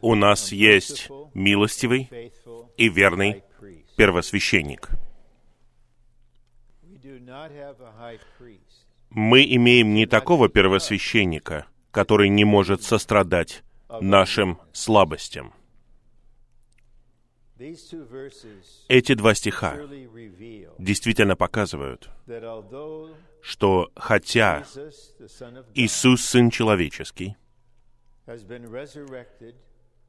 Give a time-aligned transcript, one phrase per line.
[0.00, 2.08] У нас есть милостивый
[2.76, 3.42] и верный
[3.96, 4.90] первосвященник.
[9.10, 15.52] Мы имеем не такого первосвященника, который не может сострадать нашим слабостям.
[18.88, 19.76] Эти два стиха
[20.78, 22.08] действительно показывают,
[23.42, 24.64] что хотя
[25.74, 27.36] Иисус, Сын Человеческий,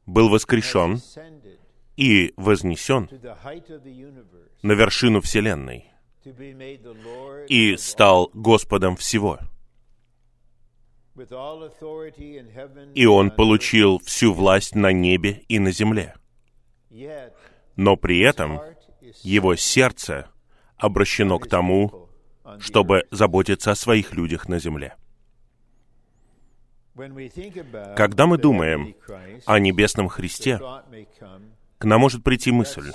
[0.06, 1.00] был воскрешен
[1.96, 3.10] и вознесен
[4.62, 5.86] на вершину Вселенной
[7.48, 9.40] и стал Господом всего.
[12.96, 16.16] И Он получил всю власть на небе и на земле.
[17.76, 18.60] Но при этом
[19.24, 20.30] Его сердце
[20.78, 22.10] обращено к тому,
[22.60, 24.96] чтобы заботиться о своих людях на земле.
[27.96, 28.96] Когда мы думаем
[29.46, 30.60] о небесном Христе,
[31.78, 32.92] к нам может прийти мысль,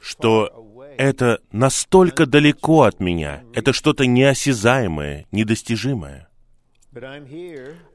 [0.00, 6.28] что это настолько далеко от меня, это что-то неосязаемое, недостижимое.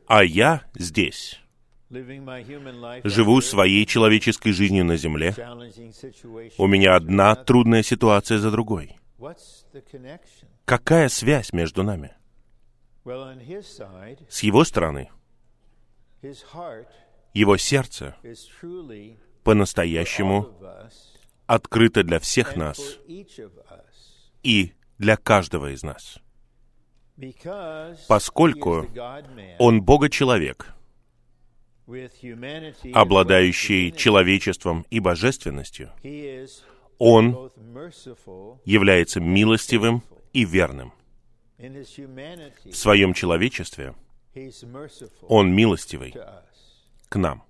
[0.08, 1.40] А я здесь,
[1.90, 5.34] живу своей человеческой жизнью на земле.
[6.58, 8.98] У меня одна трудная ситуация за другой.
[10.66, 12.12] Какая связь между нами?
[14.30, 15.10] С его стороны,
[17.34, 18.16] его сердце
[19.44, 20.54] по-настоящему
[21.46, 23.00] открыто для всех нас
[24.44, 26.20] и для каждого из нас.
[28.10, 28.86] Поскольку
[29.58, 30.74] он Бога-человек,
[32.94, 35.92] обладающий человечеством и божественностью,
[36.98, 37.52] он
[38.66, 40.92] является милостивым и верным.
[41.58, 43.96] В своем человечестве
[45.24, 46.14] он милостивый
[47.10, 47.44] к нам.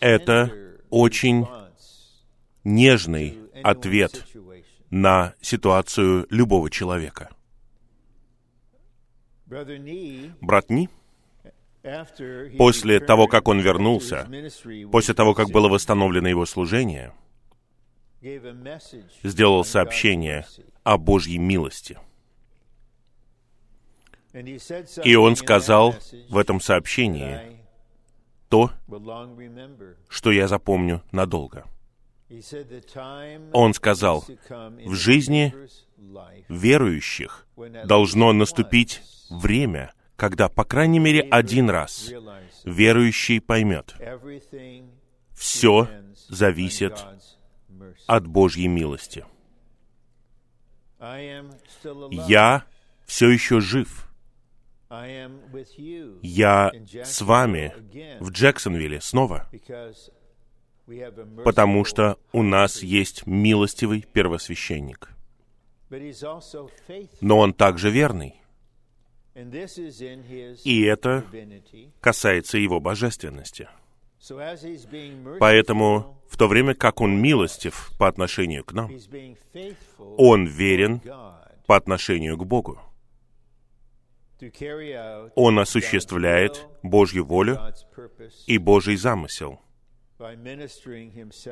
[0.00, 1.46] Это очень
[2.64, 4.26] нежный ответ
[4.90, 7.30] на ситуацию любого человека.
[9.46, 9.68] Брат
[10.68, 10.88] Ни,
[12.58, 14.28] после того, как он вернулся,
[14.90, 17.12] после того, как было восстановлено его служение,
[19.22, 20.46] сделал сообщение
[20.82, 21.98] о Божьей милости.
[25.04, 25.94] И он сказал
[26.28, 27.58] в этом сообщении
[28.48, 28.70] то,
[30.08, 31.64] что я запомню надолго.
[33.52, 35.54] Он сказал, в жизни
[36.48, 37.46] верующих
[37.84, 42.12] должно наступить время, когда, по крайней мере, один раз
[42.64, 43.94] верующий поймет,
[45.34, 45.88] все
[46.28, 47.02] зависит
[48.08, 49.24] от Божьей милости.
[52.10, 52.64] Я
[53.06, 54.08] все еще жив.
[56.22, 56.72] Я
[57.04, 57.74] с вами
[58.18, 59.48] в Джексонвилле снова,
[61.44, 65.10] потому что у нас есть милостивый первосвященник.
[67.20, 68.40] Но он также верный.
[70.64, 71.24] И это
[72.00, 73.68] касается его божественности.
[75.38, 78.90] Поэтому в то время как он милостив по отношению к нам,
[80.16, 81.00] он верен
[81.66, 82.80] по отношению к Богу.
[85.34, 87.58] Он осуществляет Божью волю
[88.46, 89.60] и Божий замысел,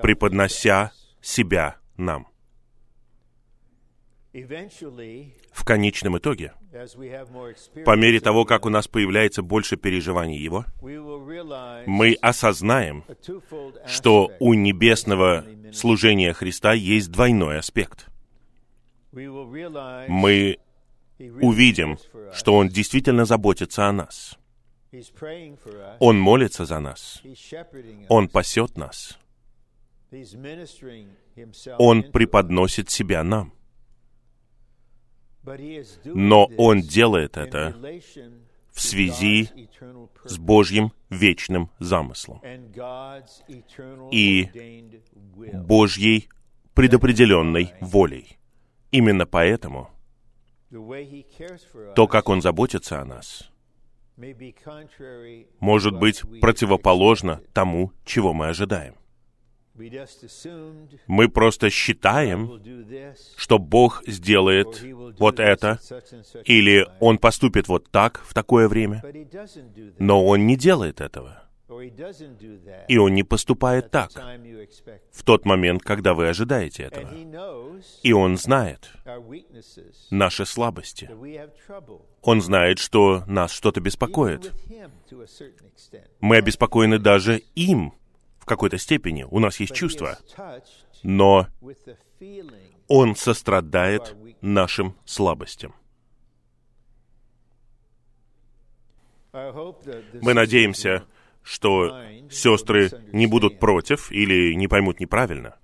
[0.02, 2.28] преподнося себя нам.
[5.52, 6.52] В конечном итоге,
[7.86, 10.66] по мере того, как у нас появляется больше переживаний Его,
[11.86, 13.04] мы осознаем,
[13.86, 18.08] что у небесного служения Христа есть двойной аспект.
[19.12, 20.58] Мы
[21.18, 21.98] увидим,
[22.34, 24.36] что Он действительно заботится о нас.
[25.98, 27.22] Он молится за нас.
[28.08, 29.18] Он пасет нас.
[31.78, 33.55] Он преподносит себя нам.
[36.04, 37.74] Но Он делает это
[38.72, 39.48] в связи
[40.24, 42.42] с Божьим вечным замыслом
[44.10, 44.48] и
[45.52, 46.28] Божьей
[46.74, 48.38] предопределенной волей.
[48.90, 49.90] Именно поэтому
[51.94, 53.50] то, как Он заботится о нас,
[55.60, 58.94] может быть противоположно тому, чего мы ожидаем.
[61.06, 62.62] Мы просто считаем,
[63.36, 64.82] что Бог сделает
[65.18, 65.78] вот это,
[66.44, 69.02] или Он поступит вот так в такое время,
[69.98, 71.42] но Он не делает этого.
[72.88, 74.12] И Он не поступает так
[75.10, 77.12] в тот момент, когда вы ожидаете этого.
[78.02, 78.90] И Он знает
[80.10, 81.10] наши слабости.
[82.22, 84.52] Он знает, что нас что-то беспокоит.
[86.20, 87.94] Мы обеспокоены даже им
[88.46, 89.26] в какой-то степени.
[89.28, 90.18] У нас есть чувства.
[91.02, 91.48] Но
[92.86, 95.74] Он сострадает нашим слабостям.
[99.32, 101.02] Мы надеемся,
[101.42, 102.00] что
[102.30, 105.56] сестры не будут против или не поймут неправильно.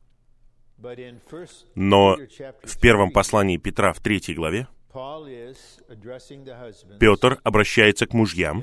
[1.77, 2.17] Но
[2.65, 4.67] в первом послании Петра в третьей главе
[6.99, 8.61] Петр обращается к мужьям,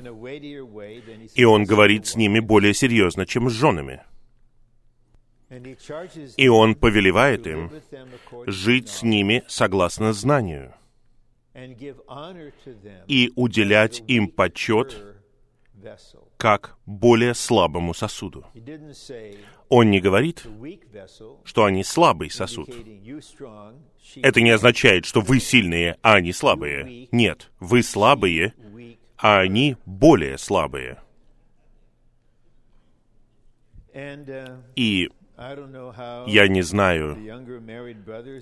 [1.34, 4.02] и он говорит с ними более серьезно, чем с женами.
[6.36, 7.70] И он повелевает им
[8.46, 10.74] жить с ними согласно знанию
[13.08, 15.02] и уделять им почет
[16.36, 18.46] как более слабому сосуду.
[19.68, 20.46] Он не говорит,
[21.44, 22.70] что они слабый сосуд.
[24.16, 27.08] Это не означает, что вы сильные, а они слабые.
[27.10, 28.54] Нет, вы слабые,
[29.16, 30.98] а они более слабые.
[34.76, 35.10] И
[36.26, 37.16] я не знаю,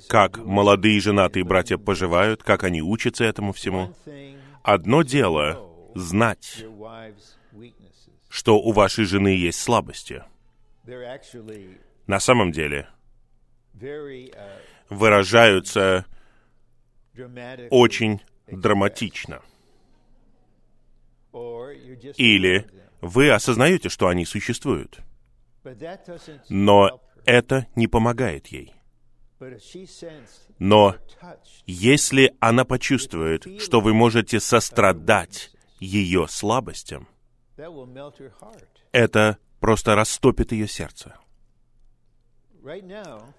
[0.08, 3.94] как молодые женатые братья поживают, как они учатся этому всему.
[4.64, 6.64] Одно дело— знать,
[8.28, 10.24] что у вашей жены есть слабости.
[12.06, 12.88] На самом деле
[14.88, 16.04] выражаются
[17.70, 19.40] очень драматично.
[22.16, 22.66] Или
[23.00, 25.00] вы осознаете, что они существуют,
[26.48, 28.74] но это не помогает ей.
[30.58, 30.96] Но
[31.66, 37.08] если она почувствует, что вы можете сострадать ее слабостям,
[38.92, 41.14] это просто растопит ее сердце.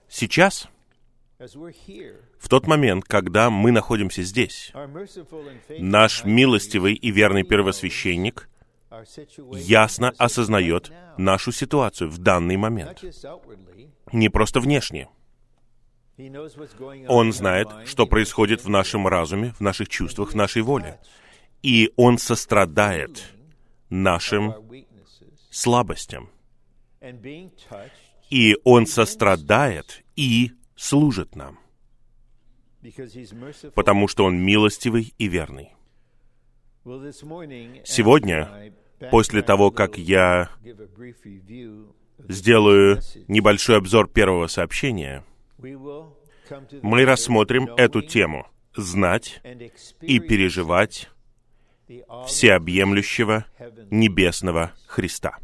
[0.07, 0.69] Сейчас,
[1.37, 4.71] в тот момент, когда мы находимся здесь,
[5.79, 8.49] наш милостивый и верный первосвященник
[9.51, 13.03] ясно осознает нашу ситуацию в данный момент.
[14.11, 15.09] Не просто внешне.
[17.07, 20.99] Он знает, что происходит в нашем разуме, в наших чувствах, в нашей воле.
[21.61, 23.23] И он сострадает
[23.89, 24.53] нашим
[25.49, 26.29] слабостям.
[28.29, 31.59] И Он сострадает и служит нам,
[33.73, 35.73] потому что Он милостивый и верный.
[36.83, 38.73] Сегодня,
[39.11, 40.49] после того, как я
[42.27, 45.23] сделаю небольшой обзор первого сообщения,
[46.81, 49.41] мы рассмотрим эту тему «Знать
[50.01, 51.09] и переживать
[52.27, 53.45] всеобъемлющего
[53.89, 55.37] небесного Христа.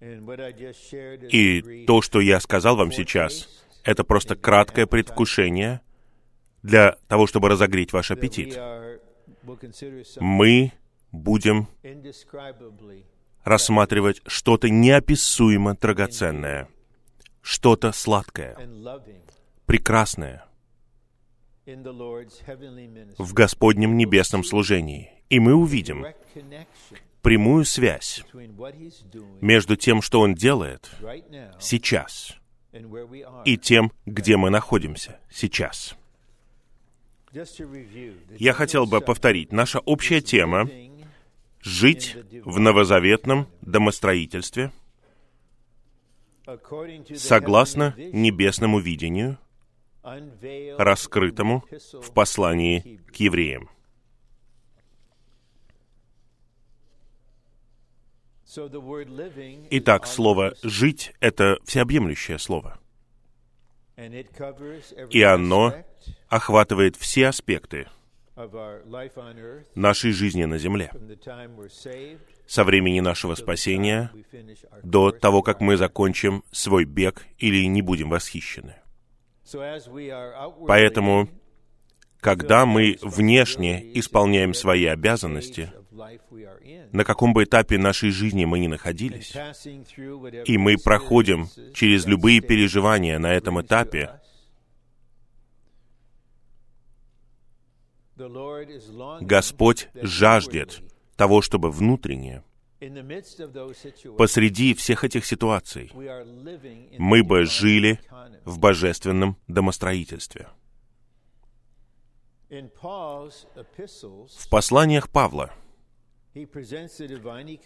[0.00, 3.48] И то, что я сказал вам сейчас,
[3.84, 5.80] это просто краткое предвкушение
[6.62, 8.58] для того, чтобы разогреть ваш аппетит.
[10.20, 10.72] Мы
[11.10, 11.68] будем
[13.44, 16.68] рассматривать что-то неописуемо драгоценное,
[17.42, 18.56] что-то сладкое,
[19.66, 20.44] прекрасное—
[23.18, 25.10] в Господнем небесном служении.
[25.28, 26.06] И мы увидим
[27.22, 28.24] прямую связь
[29.40, 30.90] между тем, что Он делает
[31.60, 32.36] сейчас,
[33.44, 35.96] и тем, где мы находимся сейчас.
[37.32, 40.68] Я хотел бы повторить, наша общая тема—
[41.60, 44.72] жить в новозаветном домостроительстве
[47.16, 49.38] согласно небесному видению—
[50.78, 51.64] раскрытому
[51.94, 53.70] в послании к евреям.
[59.70, 62.78] Итак, слово «жить»— это всеобъемлющее слово.
[65.10, 65.74] И оно
[66.28, 67.86] охватывает все аспекты
[69.74, 70.90] нашей жизни на земле.
[72.46, 74.10] Со времени нашего спасения
[74.82, 78.76] до того, как мы закончим свой бег или не будем восхищены.
[80.66, 81.28] Поэтому,
[82.20, 85.72] когда мы внешне исполняем свои обязанности,
[86.92, 89.34] на каком бы этапе нашей жизни мы ни находились,
[90.46, 94.21] и мы проходим через любые переживания на этом этапе,
[99.20, 100.80] Господь жаждет
[101.16, 102.42] того, чтобы внутренне
[104.18, 105.92] посреди всех этих ситуаций
[106.98, 108.00] мы бы жили
[108.44, 110.48] в божественном домостроительстве.
[112.50, 115.52] В посланиях Павла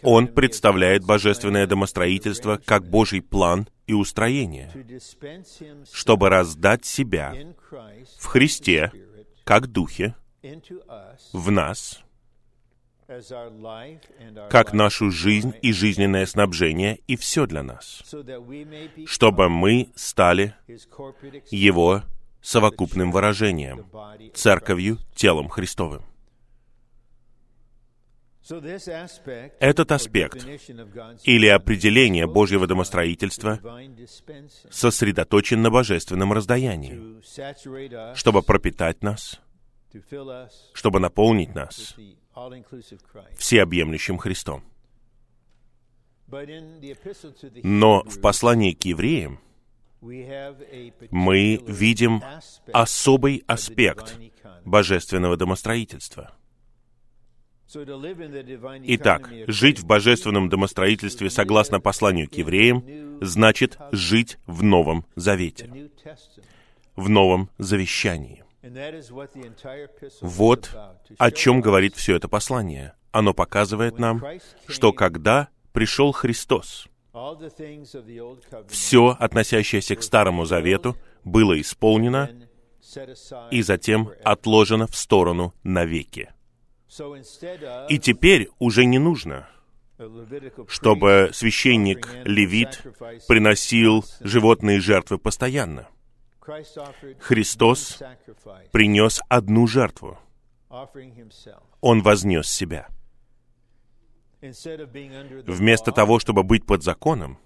[0.03, 4.71] Он представляет божественное домостроительство как Божий план и устроение,
[5.91, 7.33] чтобы раздать себя
[8.19, 8.91] в Христе,
[9.43, 10.15] как Духе,
[11.33, 12.03] в нас,
[14.49, 18.03] как нашу жизнь и жизненное снабжение, и все для нас,
[19.05, 20.55] чтобы мы стали
[21.49, 22.03] Его
[22.41, 23.85] совокупным выражением,
[24.33, 26.03] церковью, телом Христовым.
[29.59, 30.47] Этот аспект
[31.25, 33.59] или определение Божьего домостроительства
[34.69, 37.21] сосредоточен на божественном раздаянии,
[38.15, 39.41] чтобы пропитать нас,
[40.73, 41.95] чтобы наполнить нас
[43.37, 44.63] всеобъемлющим Христом.
[47.63, 49.39] Но в послании к евреям
[51.11, 52.21] мы видим
[52.73, 54.19] особый аспект
[54.65, 56.33] божественного домостроительства—
[57.69, 65.91] Итак, жить в божественном домостроительстве согласно посланию к евреям значит жить в Новом Завете,
[66.95, 68.43] в Новом Завещании.
[70.21, 70.75] Вот
[71.17, 72.93] о чем говорит все это послание.
[73.11, 74.23] Оно показывает нам,
[74.67, 76.87] что когда пришел Христос,
[78.69, 82.29] все, относящееся к Старому Завету, было исполнено
[83.51, 86.31] и затем отложено в сторону навеки.
[87.89, 89.49] И теперь уже не нужно,
[90.67, 92.83] чтобы священник Левит
[93.27, 95.87] приносил животные жертвы постоянно.
[97.19, 97.99] Христос
[98.71, 100.17] принес одну жертву.
[101.81, 102.87] Он вознес себя.
[104.41, 107.39] Вместо того, чтобы быть под законом,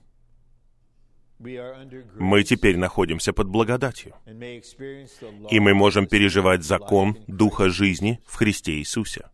[1.40, 4.14] мы теперь находимся под благодатью.
[5.50, 9.30] И мы можем переживать закон Духа жизни в Христе Иисусе.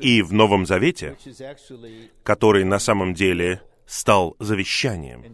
[0.00, 1.16] И в Новом Завете,
[2.22, 5.24] который на самом деле стал завещанием,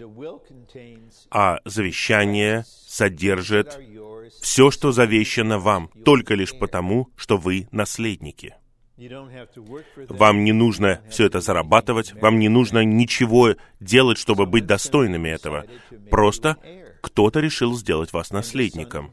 [1.31, 3.79] а завещание содержит
[4.41, 8.55] все, что завещано вам, только лишь потому, что вы наследники.
[10.09, 15.65] Вам не нужно все это зарабатывать, вам не нужно ничего делать, чтобы быть достойными этого.
[16.11, 16.59] Просто
[17.01, 19.11] кто-то решил сделать вас наследником.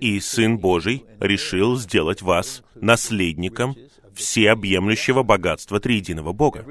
[0.00, 3.74] И Сын Божий решил сделать вас наследником
[4.14, 6.64] всеобъемлющего богатства триединого Бога.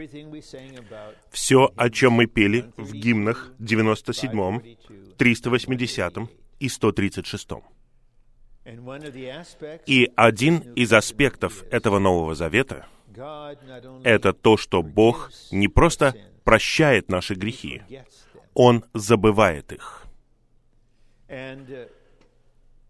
[1.32, 4.64] Все, о чем мы пели в гимнах 97-м,
[5.18, 7.64] 380-м и 136-м.
[9.86, 12.88] И один из аспектов этого Нового Завета—
[14.04, 17.82] это то, что Бог не просто прощает наши грехи,
[18.54, 20.06] Он забывает их.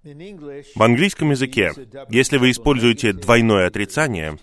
[0.03, 1.71] В английском языке,
[2.09, 4.37] если вы используете двойное отрицание,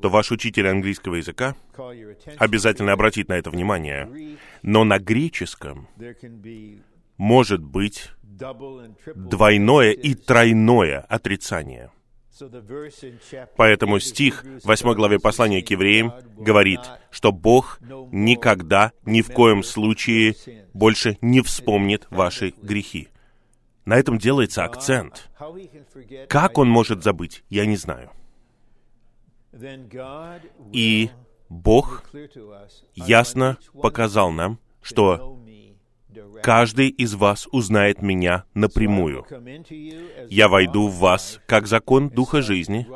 [0.00, 1.56] то ваш учитель английского языка
[2.38, 4.08] обязательно обратит на это внимание.
[4.62, 5.88] Но на греческом
[7.16, 8.10] может быть
[9.16, 11.90] двойное и тройное отрицание.
[13.56, 17.80] Поэтому стих 8 главе послания к евреям говорит, что Бог
[18.12, 20.36] никогда, ни в коем случае
[20.72, 23.09] больше не вспомнит ваши грехи.
[23.84, 25.30] На этом делается акцент.
[26.28, 28.10] Как он может забыть, я не знаю.
[30.72, 31.10] И
[31.48, 32.04] Бог
[32.94, 35.38] ясно показал нам, что
[36.42, 39.26] каждый из вас узнает меня напрямую.
[40.28, 42.86] Я войду в вас как закон Духа жизни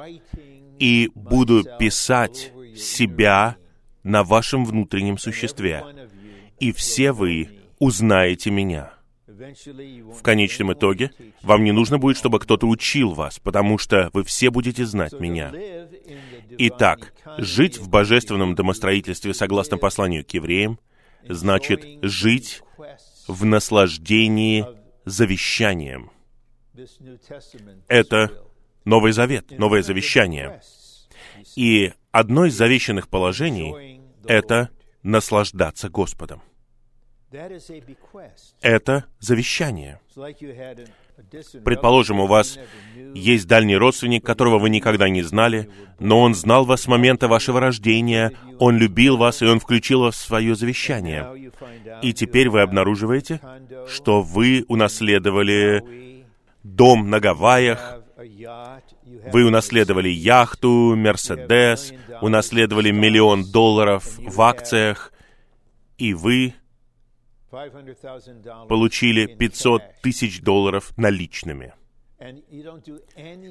[0.79, 3.57] и буду писать себя
[4.03, 5.85] на вашем внутреннем существе.
[6.61, 7.49] И все вы
[7.79, 8.94] узнаете меня.
[9.35, 11.11] В конечном итоге,
[11.43, 15.53] вам не нужно будет, чтобы кто-то учил вас, потому что вы все будете знать меня.
[16.59, 20.79] Итак, жить в божественном домостроительстве согласно посланию к евреям
[21.29, 22.63] значит жить
[23.27, 24.67] в наслаждении
[25.05, 26.11] завещанием.
[27.89, 28.31] Это
[28.85, 30.61] Новый Завет, Новое Завещание.
[31.57, 34.71] И одно из завещанных положений— это
[35.03, 36.43] наслаждаться Господом.
[38.61, 40.01] Это завещание.
[41.65, 42.59] Предположим, у вас
[43.15, 47.61] есть дальний родственник, которого вы никогда не знали, но он знал вас с момента вашего
[47.61, 51.53] рождения, он любил вас, и он включил вас в свое завещание.
[52.03, 53.41] И теперь вы обнаруживаете,
[53.89, 56.25] что вы унаследовали
[56.63, 58.01] дом на Гавайях,
[59.33, 65.13] вы унаследовали яхту, Мерседес, унаследовали миллион долларов в акциях,
[65.99, 66.55] и вы
[68.69, 71.75] получили 500 тысяч долларов наличными.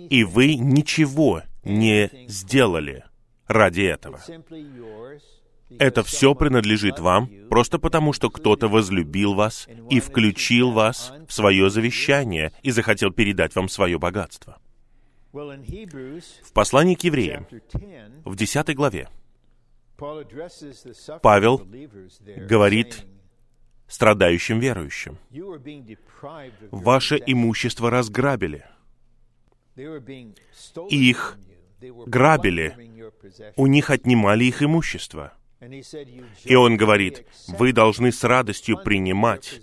[0.10, 3.06] и вы ничего не сделали
[3.48, 4.20] ради этого.
[5.80, 11.70] Это все принадлежит вам просто потому, что кто-то возлюбил вас и включил вас в свое
[11.70, 14.58] завещание и захотел передать вам свое богатство.
[15.32, 17.48] В послании к евреям,
[18.24, 19.10] в 10 главе,
[21.22, 21.68] Павел
[22.38, 23.06] говорит
[23.94, 25.20] страдающим верующим,
[26.72, 28.66] «Ваше имущество разграбили,
[30.90, 31.38] их
[32.08, 32.76] грабили,
[33.56, 35.34] у них отнимали их имущество».
[36.44, 37.26] И он говорит,
[37.60, 39.62] «Вы должны с радостью принимать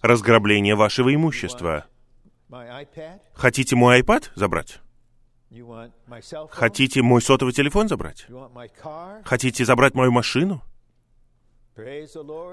[0.00, 1.84] разграбление вашего имущества.
[3.34, 4.80] Хотите мой iPad забрать?
[6.50, 8.26] Хотите мой сотовый телефон забрать?
[9.24, 10.62] Хотите забрать мою машину?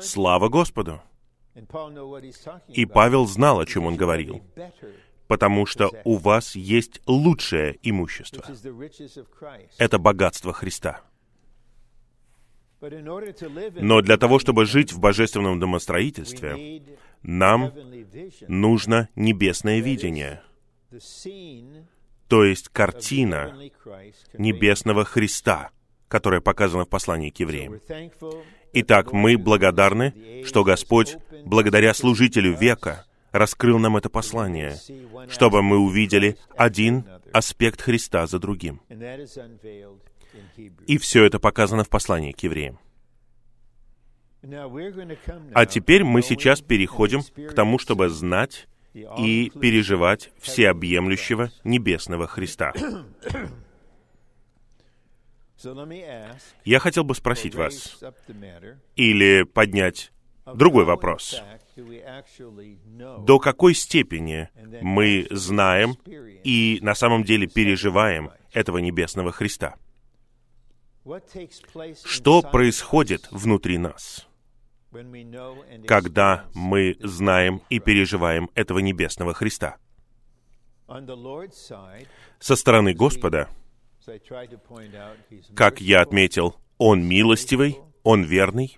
[0.01, 1.01] Слава Господу!
[2.69, 4.41] И Павел знал, о чем он говорил,
[5.27, 8.43] потому что у вас есть лучшее имущество.
[9.77, 11.01] Это богатство Христа.
[12.81, 16.81] Но для того, чтобы жить в божественном домостроительстве,
[17.21, 17.71] нам
[18.47, 20.41] нужно небесное видение,
[22.27, 23.57] то есть картина
[24.33, 25.71] небесного Христа,
[26.09, 27.79] которая показана в послании к евреям.
[28.73, 34.77] Итак, мы благодарны, что Господь, благодаря служителю века, раскрыл нам это послание,
[35.29, 38.81] чтобы мы увидели один аспект Христа за другим.
[40.87, 42.79] И все это показано в послании к евреям.
[45.53, 52.73] А теперь мы сейчас переходим к тому, чтобы знать и переживать всеобъемлющего небесного Христа.
[56.65, 57.99] Я хотел бы спросить вас,
[58.95, 60.11] или поднять
[60.45, 61.41] другой вопрос.
[63.19, 64.49] До какой степени
[64.81, 65.95] мы знаем
[66.43, 69.75] и на самом деле переживаем этого небесного Христа?
[72.05, 74.27] Что происходит внутри нас,
[75.87, 79.77] когда мы знаем и переживаем этого небесного Христа?
[82.39, 83.49] Со стороны Господа,
[85.55, 88.77] как я отметил, Он милостивый, Он верный,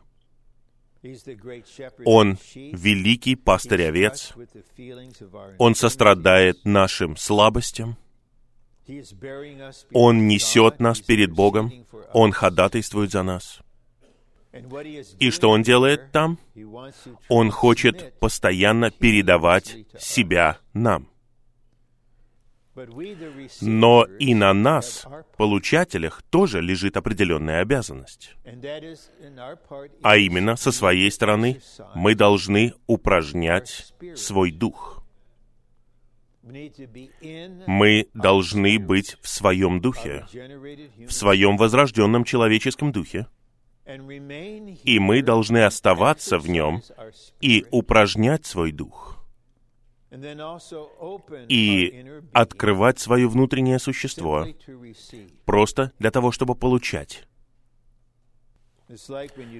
[2.06, 4.34] он великий пастырь овец.
[5.58, 7.98] Он сострадает нашим слабостям.
[9.94, 11.86] Он несет нас перед Богом.
[12.14, 13.60] Он ходатайствует за нас.
[15.20, 16.40] И что он делает там?
[17.28, 21.10] Он хочет постоянно передавать себя нам.
[23.62, 25.08] Но и на нас,
[25.38, 28.36] получателях, тоже лежит определенная обязанность.
[30.04, 31.62] А именно, со своей стороны,
[31.94, 35.04] мы должны упражнять свой дух.
[36.44, 40.26] Мы должны быть в своем духе,
[41.08, 43.28] в своем возрожденном человеческом духе,
[44.84, 46.82] и мы должны оставаться в нем
[47.42, 49.15] и упражнять свой дух
[51.48, 54.46] и открывать свое внутреннее существо
[55.46, 57.28] просто для того, чтобы получать.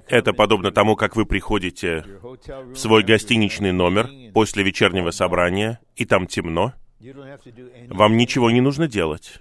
[0.08, 6.28] Это подобно тому, как вы приходите в свой гостиничный номер после вечернего собрания, и там
[6.28, 6.74] темно.
[7.90, 9.40] Вам ничего не нужно делать.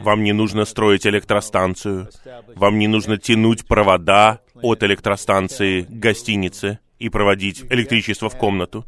[0.00, 2.08] Вам не нужно строить электростанцию.
[2.54, 8.84] Вам не нужно тянуть провода от электростанции к гостинице и проводить электричество в комнату.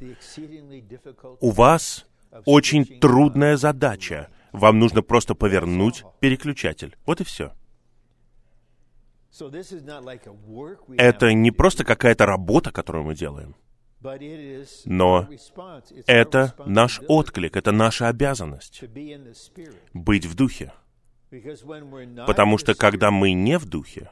[1.41, 2.07] У вас
[2.45, 4.29] очень трудная задача.
[4.53, 6.97] Вам нужно просто повернуть переключатель.
[7.07, 7.53] Вот и все.
[10.97, 13.55] Это не просто какая-то работа, которую мы делаем.
[14.85, 15.29] Но
[16.07, 18.83] это наш отклик, это наша обязанность
[19.93, 20.73] быть в духе.
[22.27, 24.11] Потому что когда мы не в духе,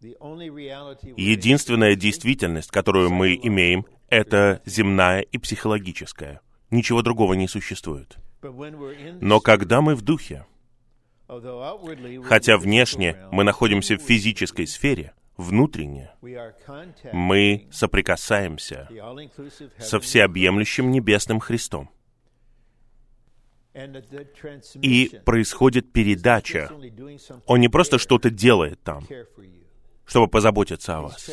[0.00, 6.40] Единственная действительность, которую мы имеем, это земная и психологическая.
[6.70, 8.16] Ничего другого не существует.
[9.20, 10.46] Но когда мы в духе,
[12.24, 16.10] хотя внешне мы находимся в физической сфере, внутренне
[17.12, 18.88] мы соприкасаемся
[19.78, 21.90] со всеобъемлющим небесным Христом.
[24.82, 26.70] И происходит передача.
[27.46, 29.06] Он не просто что-то делает там,
[30.08, 31.30] чтобы позаботиться о вас.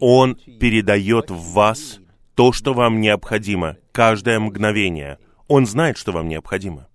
[0.00, 1.98] Он передает в вас
[2.34, 5.18] то, что вам необходимо, каждое мгновение.
[5.48, 6.86] Он знает, что вам необходимо.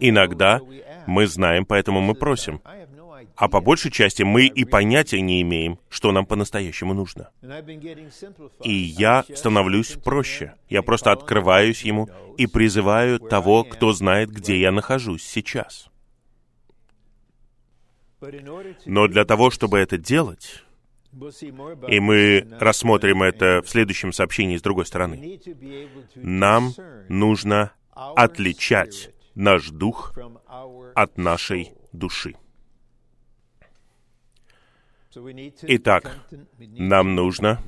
[0.00, 0.60] Иногда
[1.06, 2.60] мы знаем, поэтому мы просим.
[3.36, 7.30] А по большей части мы и понятия не имеем, что нам по-настоящему нужно.
[8.62, 10.54] И я становлюсь проще.
[10.68, 15.91] Я просто открываюсь Ему и призываю того, кто знает, где я нахожусь сейчас.
[18.86, 20.64] Но для того, чтобы это делать,
[21.88, 25.40] и мы рассмотрим это в следующем сообщении с другой стороны,
[26.14, 26.72] нам
[27.08, 30.14] нужно отличать наш дух
[30.94, 32.34] от нашей души.
[35.62, 36.18] Итак,
[36.58, 37.60] нам нужно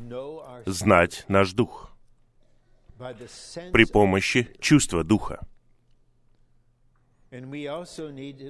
[0.65, 1.95] знать наш дух
[3.73, 5.47] при помощи чувства духа.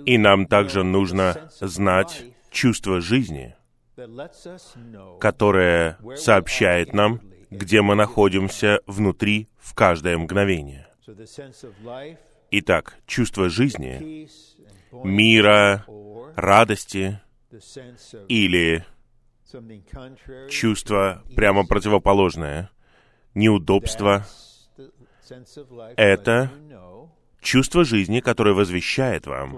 [0.06, 3.54] И нам также нужно знать чувство жизни,
[5.20, 7.20] которое сообщает нам,
[7.50, 10.86] где мы находимся внутри в каждое мгновение.
[12.50, 14.28] Итак, чувство жизни,
[14.92, 15.86] мира,
[16.36, 17.20] радости
[18.28, 18.84] или
[20.50, 22.70] чувство прямо противоположное,
[23.34, 24.26] неудобство—
[25.96, 26.50] это
[27.44, 29.56] чувство жизни, которое возвещает вам,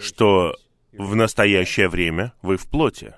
[0.00, 0.56] что
[0.92, 3.14] в настоящее время вы в плоти,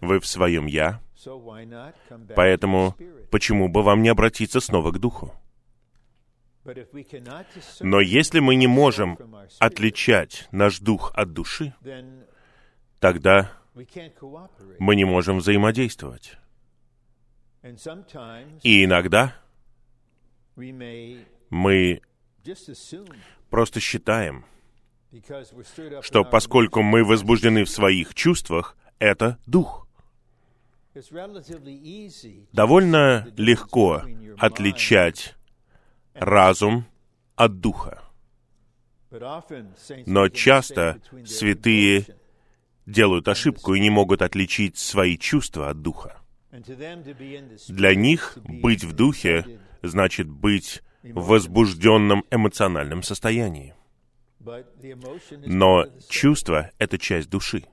[0.00, 1.00] вы в своем «я»,
[2.34, 2.96] поэтому
[3.30, 5.32] почему бы вам не обратиться снова к Духу?
[7.80, 9.18] Но если мы не можем
[9.58, 11.74] отличать наш дух от души,
[12.98, 13.50] тогда
[14.78, 16.36] мы не можем взаимодействовать.
[18.62, 19.34] И иногда
[20.56, 22.00] мы
[23.50, 24.44] просто считаем,
[26.02, 29.88] что поскольку мы возбуждены в своих чувствах, это дух.
[32.52, 34.02] Довольно легко
[34.38, 35.36] отличать
[36.14, 36.86] разум
[37.36, 38.02] от духа.
[40.06, 42.06] Но часто святые
[42.86, 46.20] делают ошибку и не могут отличить свои чувства от духа.
[46.52, 53.74] Для них быть в духе значит быть в возбужденном эмоциональном состоянии.
[55.46, 57.64] Но чувство— это часть души.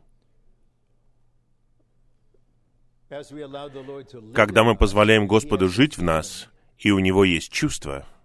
[4.33, 8.05] Когда мы позволяем Господу жить в нас, и у Него есть чувство—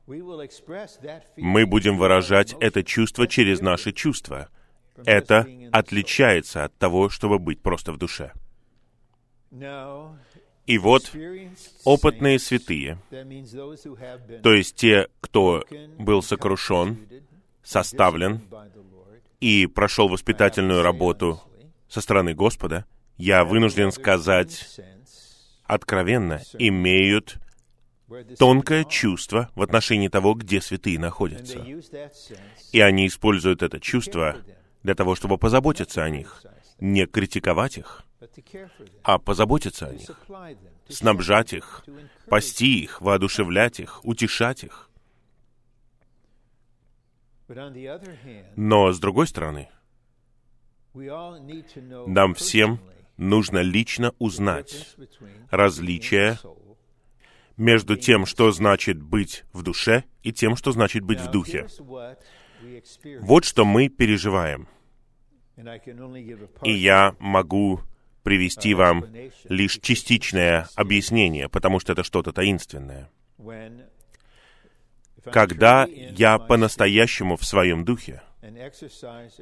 [1.36, 4.48] мы будем выражать это чувство через наши чувства.
[5.04, 8.32] Это отличается от того, чтобы быть просто в душе.
[10.66, 11.10] И вот
[11.84, 12.98] опытные святые,
[14.42, 15.64] то есть те, кто
[15.98, 17.06] был сокрушен,
[17.64, 18.42] составлен
[19.40, 21.40] и прошел воспитательную работу
[21.88, 22.84] со стороны Господа,
[23.16, 24.80] я вынужден сказать
[25.64, 27.38] откровенно, имеют
[28.38, 31.64] тонкое чувство в отношении того, где святые находятся.
[32.72, 34.36] И они используют это чувство
[34.82, 36.44] для того, чтобы позаботиться о них,
[36.78, 38.04] не критиковать их,
[39.02, 40.10] а позаботиться о них,
[40.88, 41.84] снабжать их,
[42.28, 44.90] пасти их, воодушевлять их, утешать их.
[48.56, 49.68] Но, с другой стороны,
[50.94, 52.80] нам всем
[53.16, 54.96] нужно лично узнать
[55.50, 56.38] различия
[57.56, 61.66] между тем, что значит быть в душе, и тем, что значит быть в духе.
[63.20, 64.68] Вот что мы переживаем.
[66.62, 67.80] И я могу
[68.22, 69.06] привести вам
[69.48, 73.10] лишь частичное объяснение, потому что это что-то таинственное.
[75.24, 78.22] Когда я по-настоящему в своем духе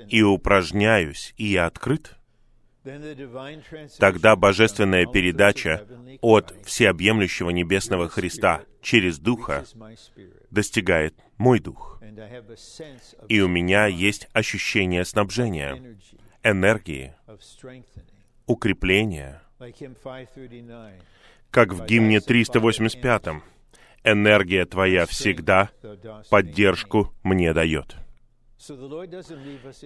[0.08, 2.16] и упражняюсь, и я открыт,
[3.98, 5.86] тогда божественная передача
[6.20, 9.64] от всеобъемлющего небесного Христа через Духа
[10.50, 12.00] достигает мой Дух.
[13.28, 15.98] И у меня есть ощущение снабжения,
[16.42, 17.14] энергии,
[18.50, 19.42] укрепления,
[21.50, 23.42] как в гимне 385
[24.02, 25.70] «Энергия Твоя всегда
[26.30, 27.96] поддержку мне дает».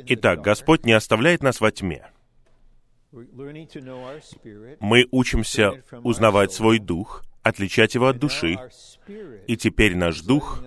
[0.07, 2.07] Итак, Господь не оставляет нас во тьме—
[4.81, 8.59] мы учимся узнавать свой дух, отличать его от души,
[9.47, 10.63] и теперь наш дух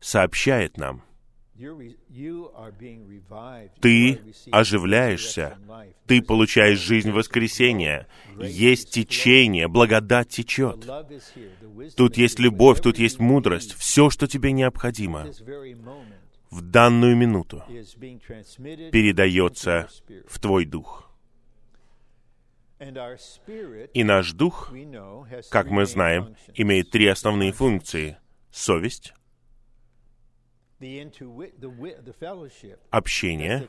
[0.00, 1.02] сообщает нам,
[3.80, 5.58] ты оживляешься,
[6.06, 8.06] ты получаешь жизнь воскресения,
[8.38, 10.86] есть течение, благодать течет.
[11.96, 15.26] Тут есть любовь, тут есть мудрость, все, что тебе необходимо
[16.50, 17.62] в данную минуту
[18.92, 19.88] передается
[20.28, 21.10] в твой дух.
[22.78, 24.72] И наш дух,
[25.50, 28.18] как мы знаем, имеет три основные функции—
[28.50, 29.14] совесть,
[32.90, 33.68] Общение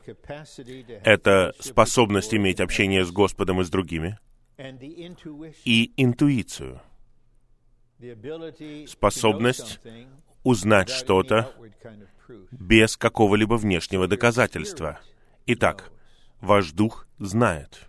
[1.04, 4.18] —это способность иметь общение с Господом и с другими,
[5.64, 6.80] и интуицию,
[8.86, 9.80] способность
[10.44, 11.50] узнать что-то
[12.50, 15.00] без какого-либо внешнего доказательства.
[15.46, 15.90] Итак,
[16.40, 17.88] ваш дух знает.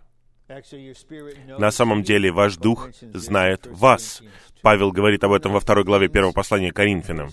[1.58, 4.22] На самом деле, ваш дух знает вас.
[4.62, 7.30] Павел говорит об этом во второй главе первого послания Коринфянам.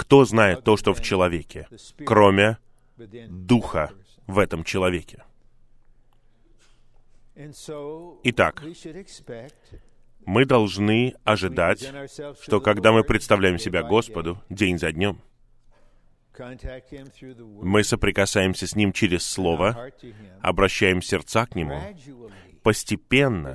[0.00, 1.68] Кто знает то, что в человеке,
[2.06, 2.56] кроме
[2.96, 3.90] духа
[4.26, 5.24] в этом человеке?
[8.24, 8.64] Итак,
[10.24, 11.92] мы должны ожидать,
[12.42, 15.20] что когда мы представляем себя Господу день за днем,
[17.62, 19.92] мы соприкасаемся с Ним через Слово,
[20.40, 21.78] обращаем сердца к Нему.
[22.62, 23.54] Постепенно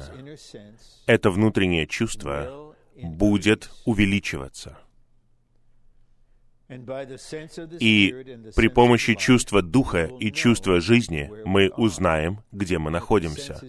[1.07, 4.77] это внутреннее чувство будет увеличиваться.
[6.67, 8.11] И
[8.55, 13.61] при помощи чувства Духа и чувства жизни мы узнаем, где мы находимся.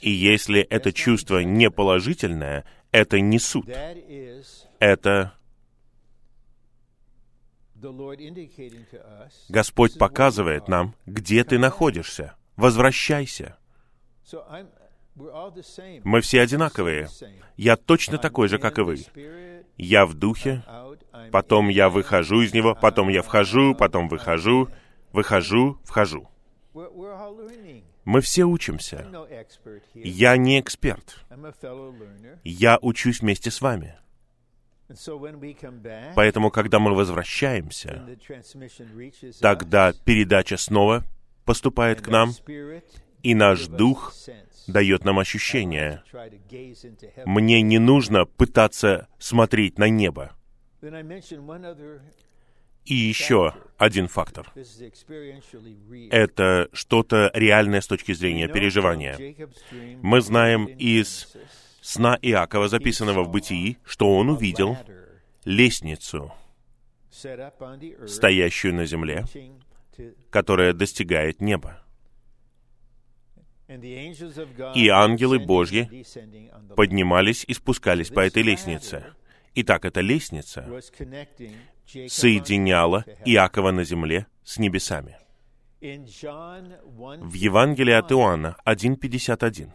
[0.00, 3.68] И если это чувство не положительное, это не суд.
[4.78, 5.34] Это
[9.50, 12.34] Господь показывает нам, где ты находишься.
[12.56, 13.58] Возвращайся.
[16.04, 17.08] Мы все одинаковые.
[17.56, 18.96] Я точно такой же, как и вы.
[19.76, 20.62] Я в духе,
[21.32, 24.68] потом я выхожу из него, потом я вхожу, потом выхожу,
[25.12, 26.28] выхожу, вхожу.
[28.04, 29.06] Мы все учимся.
[29.94, 31.24] Я не эксперт.
[32.44, 33.96] Я учусь вместе с вами.
[36.14, 38.06] Поэтому, когда мы возвращаемся,
[39.40, 41.04] тогда передача снова
[41.44, 42.30] поступает к нам,
[43.22, 44.12] и наш дух
[44.66, 46.02] дает нам ощущение.
[47.24, 50.32] Мне не нужно пытаться смотреть на небо.
[52.84, 54.52] И еще один фактор.
[56.10, 59.18] Это что-то реальное с точки зрения переживания.
[60.02, 61.34] Мы знаем из
[61.80, 64.76] сна Иакова, записанного в Бытии, что он увидел
[65.44, 66.32] лестницу,
[68.06, 69.24] стоящую на земле,
[70.30, 71.83] которая достигает неба.
[73.68, 76.04] И ангелы Божьи
[76.74, 79.14] поднимались и спускались по этой лестнице.
[79.54, 80.66] Итак, эта лестница
[82.08, 85.16] соединяла Иакова на земле с небесами.
[85.80, 89.70] В Евангелии от Иоанна 1.51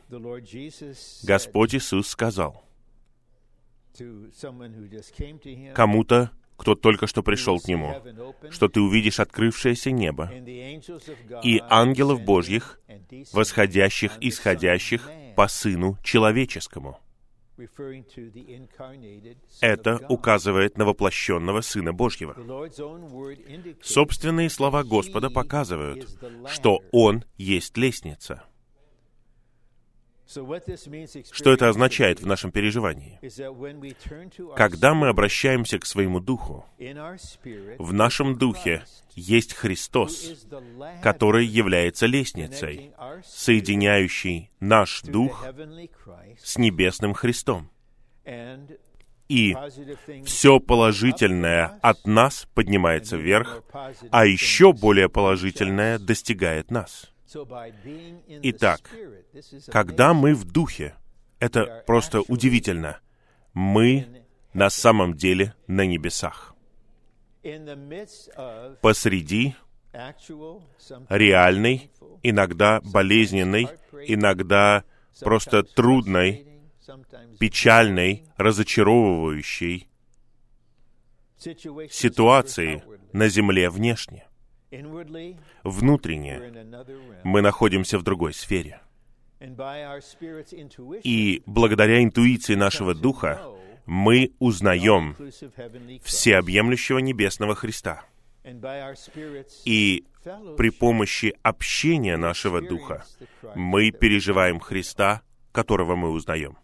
[1.23, 2.63] Господь Иисус сказал
[5.75, 7.95] кому-то, кто только что пришел к Нему,
[8.51, 10.29] что ты увидишь открывшееся небо
[11.43, 12.79] и ангелов Божьих,
[13.31, 16.99] восходящих и сходящих по Сыну Человеческому.
[19.61, 22.35] Это указывает на воплощенного Сына Божьего.
[23.81, 26.07] Собственные слова Господа показывают,
[26.47, 28.43] что Он есть лестница.
[31.31, 33.19] Что это означает в нашем переживании?
[34.55, 36.65] Когда мы обращаемся к своему духу,
[37.79, 38.83] в нашем духе
[39.15, 40.47] есть Христос,
[41.01, 42.91] который является лестницей,
[43.25, 45.45] соединяющей наш дух
[46.43, 47.71] с небесным Христом.
[49.29, 49.55] И
[50.25, 53.63] все положительное от нас поднимается вверх,
[54.11, 57.11] а еще более положительное достигает нас.
[58.43, 58.81] Итак,
[59.67, 60.95] когда мы в духе,
[61.39, 62.99] это просто удивительно.
[63.53, 66.55] Мы на самом деле на небесах.
[68.81, 69.55] Посреди
[71.09, 71.91] реальной,
[72.23, 73.69] иногда болезненной,
[74.07, 74.83] иногда
[75.19, 76.47] просто трудной,
[77.39, 79.87] печальной, разочаровывающей
[81.89, 84.28] ситуации на земле внешне.
[85.63, 86.41] Внутренне
[87.23, 88.81] мы находимся в другой сфере.
[91.03, 93.41] И благодаря интуиции нашего духа
[93.85, 95.15] мы узнаем
[96.03, 98.03] всеобъемлющего небесного Христа.
[99.65, 100.05] И
[100.57, 103.05] при помощи общения нашего духа
[103.55, 106.57] мы переживаем Христа, которого мы узнаем.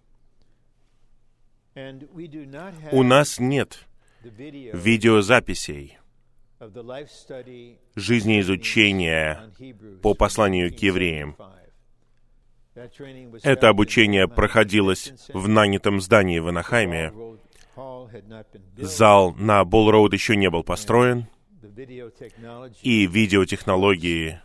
[2.91, 3.85] У нас нет
[4.23, 5.97] видеозаписей
[7.95, 9.51] жизнеизучения
[10.01, 11.35] по посланию к евреям.
[13.43, 17.13] Это обучение проходилось в нанятом здании в Анахайме.
[18.77, 21.27] Зал на Болл-Роуд еще не был построен,
[22.81, 24.41] и видеотехнологии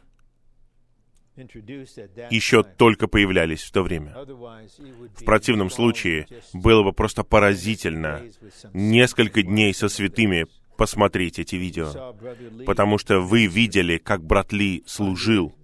[2.30, 4.14] еще только появлялись в то время.
[4.14, 8.22] В противном случае было бы просто поразительно
[8.72, 10.46] несколько дней со святыми
[10.80, 12.14] посмотреть эти видео,
[12.64, 15.54] потому что вы видели, как брат Ли служил,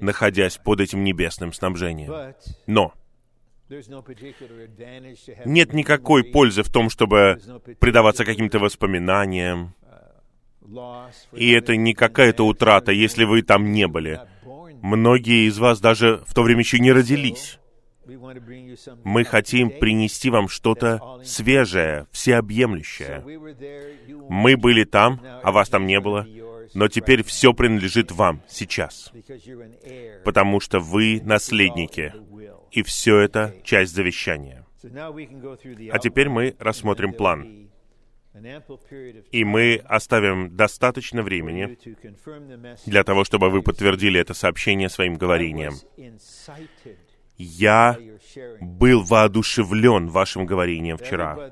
[0.00, 2.32] находясь под этим небесным снабжением.
[2.68, 2.94] Но
[5.44, 7.40] нет никакой пользы в том, чтобы
[7.80, 9.74] предаваться каким-то воспоминаниям,
[11.32, 14.20] и это не какая-то утрата, если вы там не были.
[14.80, 17.58] Многие из вас даже в то время еще не родились.
[19.04, 23.22] Мы хотим принести вам что-то свежее, всеобъемлющее.
[24.28, 26.26] Мы были там, а вас там не было,
[26.74, 29.12] но теперь все принадлежит вам сейчас,
[30.24, 32.12] потому что вы наследники,
[32.70, 34.66] и все это часть завещания.
[35.92, 37.70] А теперь мы рассмотрим план.
[39.30, 41.78] И мы оставим достаточно времени
[42.84, 45.74] для того, чтобы вы подтвердили это сообщение своим говорением.
[47.36, 47.98] Я
[48.60, 51.50] был воодушевлен вашим говорением вчера.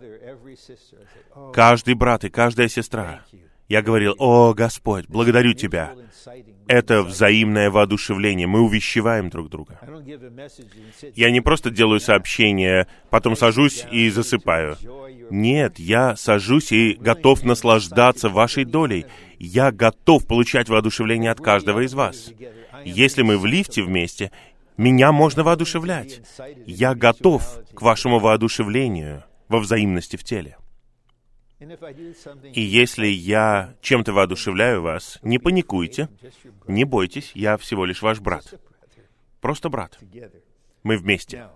[1.53, 3.23] Каждый брат и каждая сестра.
[3.69, 5.95] Я говорил, «О, Господь, благодарю Тебя».
[6.69, 8.47] Это взаимное воодушевление.
[8.47, 9.81] Мы увещеваем друг друга.
[11.15, 14.77] Я не просто делаю сообщение, потом сажусь и засыпаю.
[15.31, 19.07] Нет, я сажусь и готов наслаждаться вашей долей.
[19.39, 22.31] Я готов получать воодушевление от каждого из вас.
[22.85, 24.31] Если мы в лифте вместе,
[24.77, 26.23] меня можно воодушевлять.
[26.67, 30.57] Я готов к вашему воодушевлению во взаимности в теле.
[32.55, 36.09] И если я чем-то воодушевляю вас, не паникуйте,
[36.67, 38.55] не бойтесь, я всего лишь ваш брат.
[39.41, 39.99] Просто брат.
[40.83, 41.49] Мы вместе.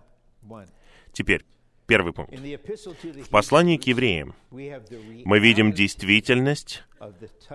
[1.12, 1.44] Теперь,
[1.86, 2.34] первый пункт.
[2.34, 6.84] В послании к евреям мы видим действительность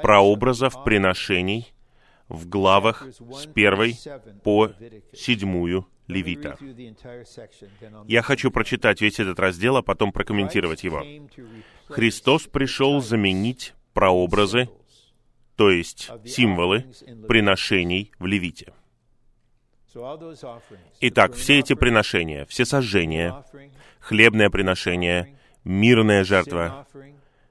[0.02, 1.74] прообразов приношений
[2.32, 3.98] в главах с первой
[4.44, 4.72] по
[5.13, 6.58] седьмую Левита.
[8.08, 11.04] Я хочу прочитать весь этот раздел, а потом прокомментировать его.
[11.88, 14.70] Христос пришел заменить прообразы,
[15.56, 16.86] то есть символы
[17.28, 18.74] приношений в Левите.
[21.02, 23.44] Итак, все эти приношения, все сожжения,
[24.00, 26.88] хлебное приношение, мирная жертва,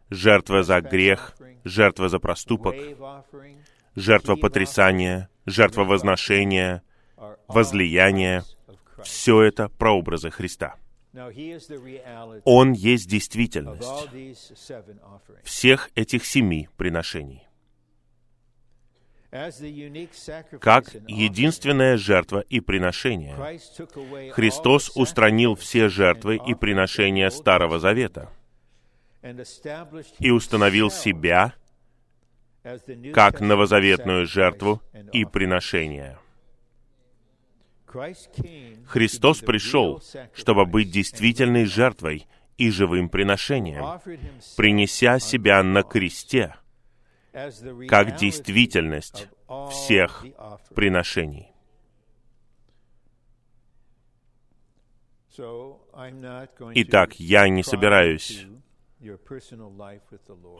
[0.08, 2.74] жертва за грех, жертва за проступок,
[3.94, 6.82] жертва потрясания, жертва возношения,
[7.48, 8.44] возлияния,
[9.02, 10.76] все это прообразы Христа.
[12.44, 14.08] Он есть действительность
[15.42, 17.42] всех этих семи приношений.
[20.60, 23.36] Как единственная жертва и приношение,
[24.32, 28.28] Христос устранил все жертвы и приношения Старого Завета
[30.18, 31.54] и установил себя
[33.14, 36.18] как новозаветную жертву и приношение.
[38.86, 40.02] Христос пришел,
[40.34, 44.00] чтобы быть действительной жертвой и живым приношением,
[44.56, 46.54] принеся себя на кресте,
[47.88, 49.28] как действительность
[49.70, 50.24] всех
[50.74, 51.48] приношений.
[56.74, 58.46] Итак, я не собираюсь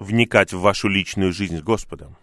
[0.00, 2.16] вникать в вашу личную жизнь с Господом.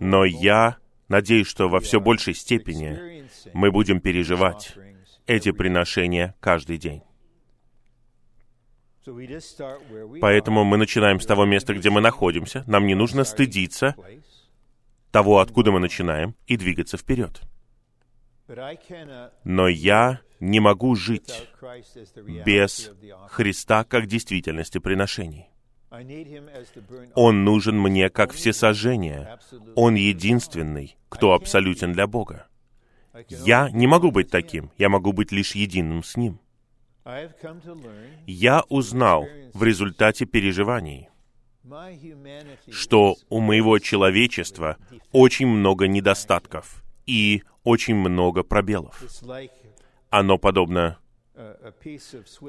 [0.00, 4.76] Но я надеюсь, что во все большей степени мы будем переживать
[5.26, 7.02] эти приношения каждый день.
[10.20, 12.64] Поэтому мы начинаем с того места, где мы находимся.
[12.66, 13.94] Нам не нужно стыдиться
[15.12, 17.40] того, откуда мы начинаем, и двигаться вперед.
[19.44, 21.48] Но я не могу жить
[22.44, 22.90] без
[23.28, 25.48] Христа как действительности приношений.
[27.14, 29.38] Он нужен мне как всесожжение.
[29.74, 32.46] Он единственный, кто абсолютен для Бога.
[33.30, 36.40] Я не могу быть таким, я могу быть лишь единым с Ним.
[38.26, 41.08] Я узнал в результате переживаний,
[42.70, 44.76] что у моего человечества
[45.12, 49.02] очень много недостатков и очень много пробелов.
[50.18, 50.98] Оно подобно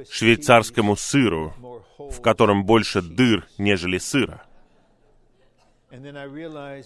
[0.09, 1.53] швейцарскому сыру,
[1.97, 4.45] в котором больше дыр, нежели сыра.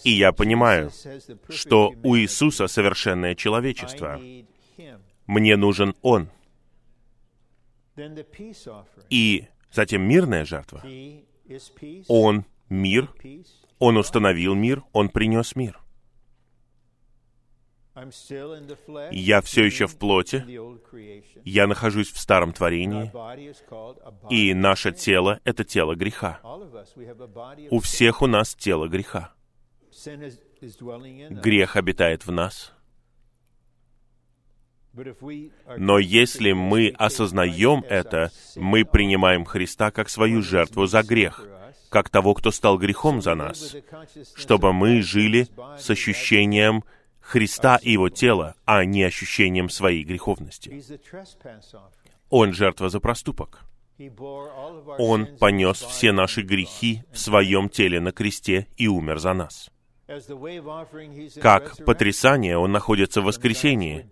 [0.02, 0.90] И я понимаю,
[1.48, 4.20] что у Иисуса совершенное человечество.
[5.26, 6.28] Мне нужен Он.
[9.08, 10.82] И затем мирная жертва.
[12.08, 13.08] Он мир,
[13.78, 15.81] Он установил мир, Он принес мир.
[19.10, 20.44] Я все еще в плоти,
[21.44, 23.12] я нахожусь в старом творении,
[24.30, 26.40] и наше тело— это тело греха.
[27.70, 29.34] У всех у нас тело греха.
[31.30, 32.72] Грех обитает в нас.
[35.76, 41.44] Но если мы осознаем это, мы принимаем Христа как свою жертву за грех,
[41.88, 43.74] как того, кто стал грехом за нас,
[44.34, 46.84] чтобы мы жили с ощущением
[47.22, 50.82] Христа и Его тела, а не ощущением своей греховности.
[52.28, 53.64] Он жертва за проступок.
[54.98, 59.70] Он понес все наши грехи в своем теле на кресте и умер за нас.
[61.40, 64.06] Как потрясание, Он находится в воскресении.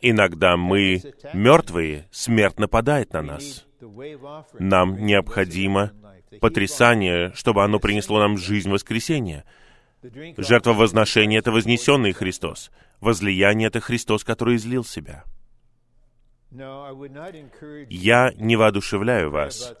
[0.00, 1.02] Иногда мы
[1.32, 3.64] мертвые, смерть нападает на нас.
[4.58, 5.92] Нам необходимо
[6.40, 9.44] потрясание, чтобы оно принесло нам жизнь воскресения.
[10.02, 12.70] Жертва возношения— это вознесенный Христос.
[13.00, 15.24] Возлияние— это Христос, который излил себя.
[16.50, 19.74] Я не воодушевляю вас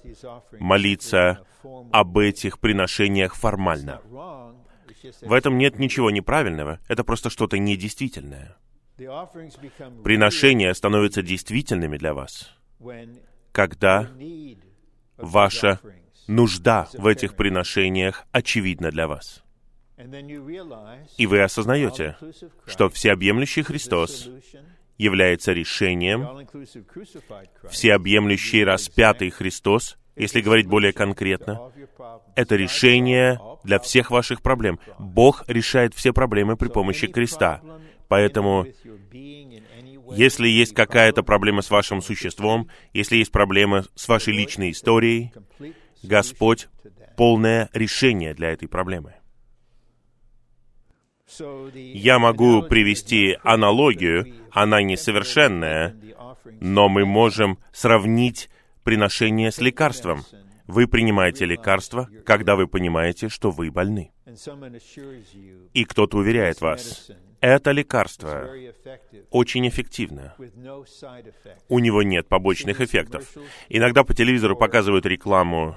[0.58, 1.40] молиться
[1.92, 4.02] об этих приношениях формально.
[5.22, 8.56] В этом нет ничего неправильного, это просто что-то недействительное.
[10.04, 12.54] Приношения становятся действительными для вас,
[13.52, 14.10] когда
[15.16, 15.80] ваша
[16.26, 19.42] нужда в этих приношениях очевидна для вас.
[21.16, 22.16] И вы осознаете,
[22.66, 24.28] что всеобъемлющий Христос
[24.96, 26.46] является решением,
[27.68, 31.72] всеобъемлющий распятый Христос, если говорить более конкретно,
[32.34, 34.80] это решение для всех ваших проблем.
[34.98, 37.60] Бог решает все проблемы при помощи креста.
[38.08, 38.66] Поэтому,
[39.12, 45.32] если есть какая-то проблема с вашим существом, если есть проблема с вашей личной историей,
[46.02, 46.68] Господь
[47.16, 49.17] полное решение для этой проблемы.
[51.74, 55.96] Я могу привести аналогию, она несовершенная,
[56.60, 58.48] но мы можем сравнить
[58.82, 60.24] приношение с лекарством.
[60.66, 64.10] Вы принимаете лекарство, когда вы понимаете, что вы больны.
[65.74, 67.10] И кто-то уверяет вас,
[67.40, 68.48] это лекарство
[69.30, 70.34] очень эффективно.
[71.68, 73.24] У него нет побочных эффектов.
[73.68, 75.76] Иногда по телевизору показывают рекламу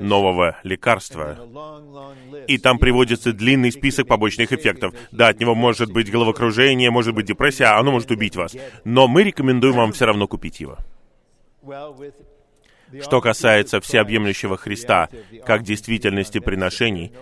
[0.00, 1.38] нового лекарства,
[2.46, 4.94] и там приводится длинный список побочных эффектов.
[5.10, 8.54] Да, от него может быть головокружение, может быть депрессия, оно может убить вас.
[8.84, 10.78] Но мы рекомендуем вам все равно купить его.
[13.02, 15.10] Что касается всеобъемлющего Христа,
[15.44, 17.12] как действительности приношений,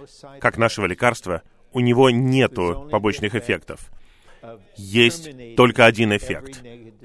[0.40, 1.42] как нашего лекарства—
[1.76, 3.90] у него нету побочных эффектов.
[4.76, 6.62] Есть только один эффект.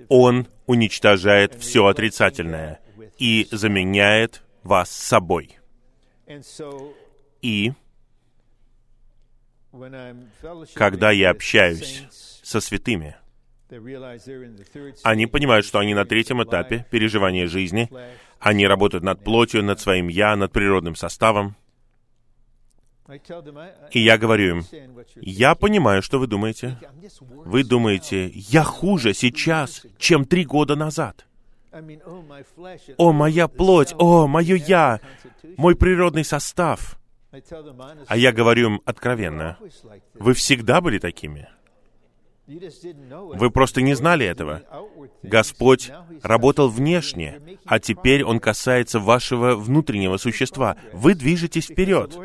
[0.08, 2.80] Он уничтожает все отрицательное
[3.18, 5.58] и заменяет вас собой.
[7.42, 7.74] И
[10.74, 12.04] когда я общаюсь
[12.42, 13.18] со святыми,
[15.04, 17.90] они понимают, что они на третьем этапе переживания жизни,
[18.40, 21.58] они работают над плотью, над своим «я», над природным составом,
[23.92, 24.66] и я говорю им,
[25.22, 26.78] я понимаю, что вы думаете.
[27.20, 31.26] Вы думаете, я хуже сейчас, чем три года назад.
[32.98, 35.00] О, моя плоть, о, мое я,
[35.58, 36.98] мой природный состав.
[38.08, 39.58] А я говорю им откровенно,
[40.16, 41.48] вы всегда были такими.
[42.48, 44.64] Вы просто не знали этого.
[45.24, 50.76] Господь работал внешне, а теперь Он касается вашего внутреннего существа.
[50.92, 52.18] Вы движетесь вперед,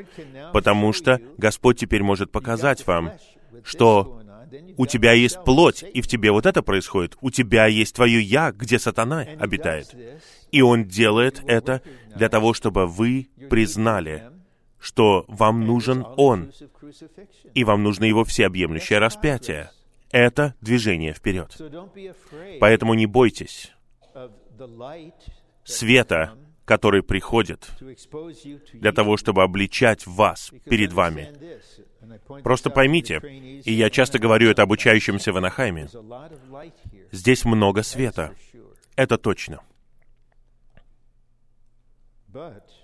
[0.53, 3.12] потому что Господь теперь может показать вам,
[3.62, 4.21] что
[4.77, 7.17] у тебя есть плоть, и в тебе вот это происходит.
[7.21, 9.95] У тебя есть твое «я», где сатана обитает.
[10.51, 11.83] И Он делает это
[12.14, 14.31] для того, чтобы вы признали,
[14.79, 16.53] что вам нужен Он,
[17.55, 19.71] и вам нужно Его всеобъемлющее распятие
[20.11, 21.57] это движение вперед.
[22.61, 23.73] Поэтому не бойтесь
[25.65, 27.71] света, который приходит
[28.73, 31.33] для того, чтобы обличать вас перед вами.
[32.43, 33.21] Просто поймите,
[33.65, 35.89] и я часто говорю это обучающимся в Анахайме,
[37.11, 38.35] здесь много света.
[38.97, 39.61] Это точно.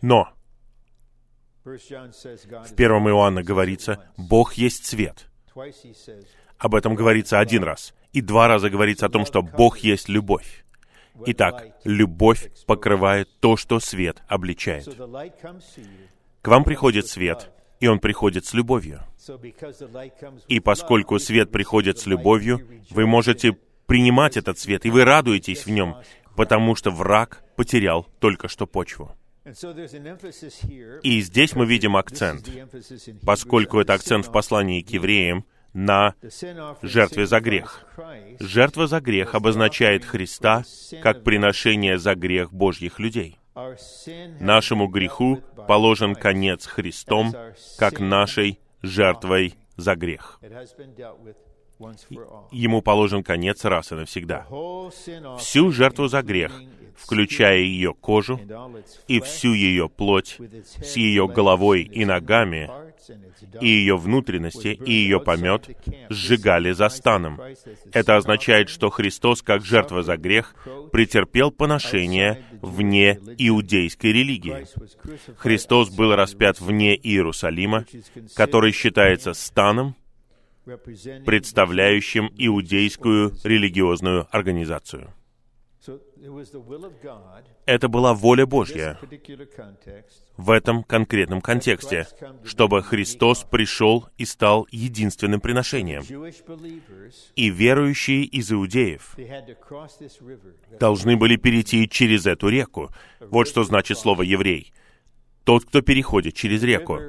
[0.00, 0.28] Но
[1.64, 5.28] в первом Иоанна говорится, Бог есть свет.
[6.62, 7.92] Об этом говорится один раз.
[8.12, 10.64] И два раза говорится о том, что Бог есть любовь.
[11.26, 14.86] Итак, любовь покрывает то, что свет обличает.
[16.40, 17.50] К вам приходит свет,
[17.80, 19.00] и он приходит с любовью.
[20.46, 22.60] И поскольку свет приходит с любовью,
[22.90, 23.56] вы можете
[23.86, 25.96] принимать этот свет, и вы радуетесь в нем,
[26.36, 29.10] потому что враг потерял только что почву.
[31.02, 32.48] И здесь мы видим акцент,
[33.26, 36.14] поскольку это акцент в послании к евреям, на
[36.82, 37.86] жертве за грех.
[38.40, 40.64] Жертва за грех обозначает Христа
[41.02, 43.38] как приношение за грех Божьих людей.
[44.40, 47.32] Нашему греху положен конец Христом,
[47.78, 50.40] как нашей жертвой за грех.
[52.50, 54.46] Ему положен конец раз и навсегда.
[55.38, 56.52] Всю жертву за грех,
[56.96, 58.40] включая ее кожу
[59.08, 60.38] и всю ее плоть,
[60.82, 62.70] с ее головой и ногами,
[63.60, 65.68] и ее внутренности, и ее помет,
[66.08, 67.40] сжигали за станом.
[67.92, 70.54] Это означает, что Христос, как жертва за грех,
[70.92, 74.66] претерпел поношение вне иудейской религии.
[75.36, 77.84] Христос был распят вне Иерусалима,
[78.34, 79.96] который считается станом,
[80.64, 85.12] представляющим иудейскую религиозную организацию.
[87.66, 88.98] Это была воля Божья
[90.36, 92.06] в этом конкретном контексте,
[92.44, 96.02] чтобы Христос пришел и стал единственным приношением.
[97.34, 99.16] И верующие из иудеев
[100.78, 102.92] должны были перейти через эту реку.
[103.18, 104.72] Вот что значит слово «еврей».
[105.44, 107.00] Тот, кто переходит через реку.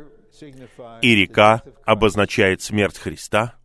[1.02, 3.56] И река обозначает смерть Христа,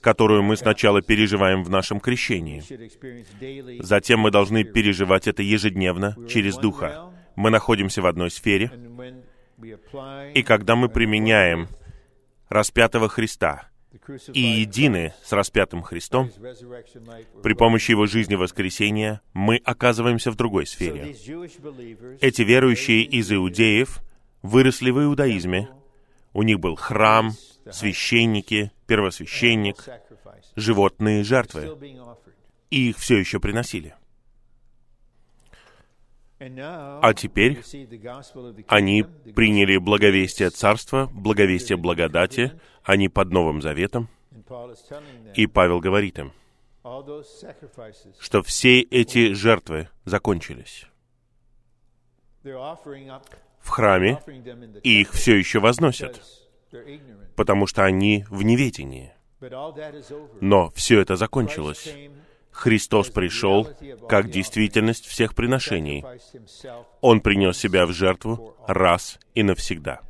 [0.00, 2.62] которую мы сначала переживаем в нашем крещении.
[3.82, 7.12] Затем мы должны переживать это ежедневно через Духа.
[7.36, 8.72] Мы находимся в одной сфере,
[10.34, 11.68] и когда мы применяем
[12.48, 13.68] распятого Христа
[14.32, 16.30] и едины с распятым Христом,
[17.42, 21.14] при помощи Его жизни воскресения, мы оказываемся в другой сфере.
[22.20, 24.02] Эти верующие из иудеев
[24.46, 25.68] выросли в иудаизме,
[26.32, 27.32] у них был храм,
[27.70, 29.84] священники, первосвященник,
[30.54, 31.76] животные жертвы.
[32.70, 33.94] И их все еще приносили.
[36.38, 37.62] А теперь
[38.68, 44.08] они приняли благовестие Царства, благовестие благодати, они под Новым Заветом.
[45.34, 46.32] И Павел говорит им,
[48.20, 50.86] что все эти жертвы закончились
[53.66, 54.20] в храме,
[54.82, 56.22] и их все еще возносят,
[57.34, 59.12] потому что они в неведении.
[60.40, 61.92] Но все это закончилось.
[62.52, 63.68] Христос пришел
[64.08, 66.04] как действительность всех приношений.
[67.02, 70.00] Он принес себя в жертву раз и навсегда.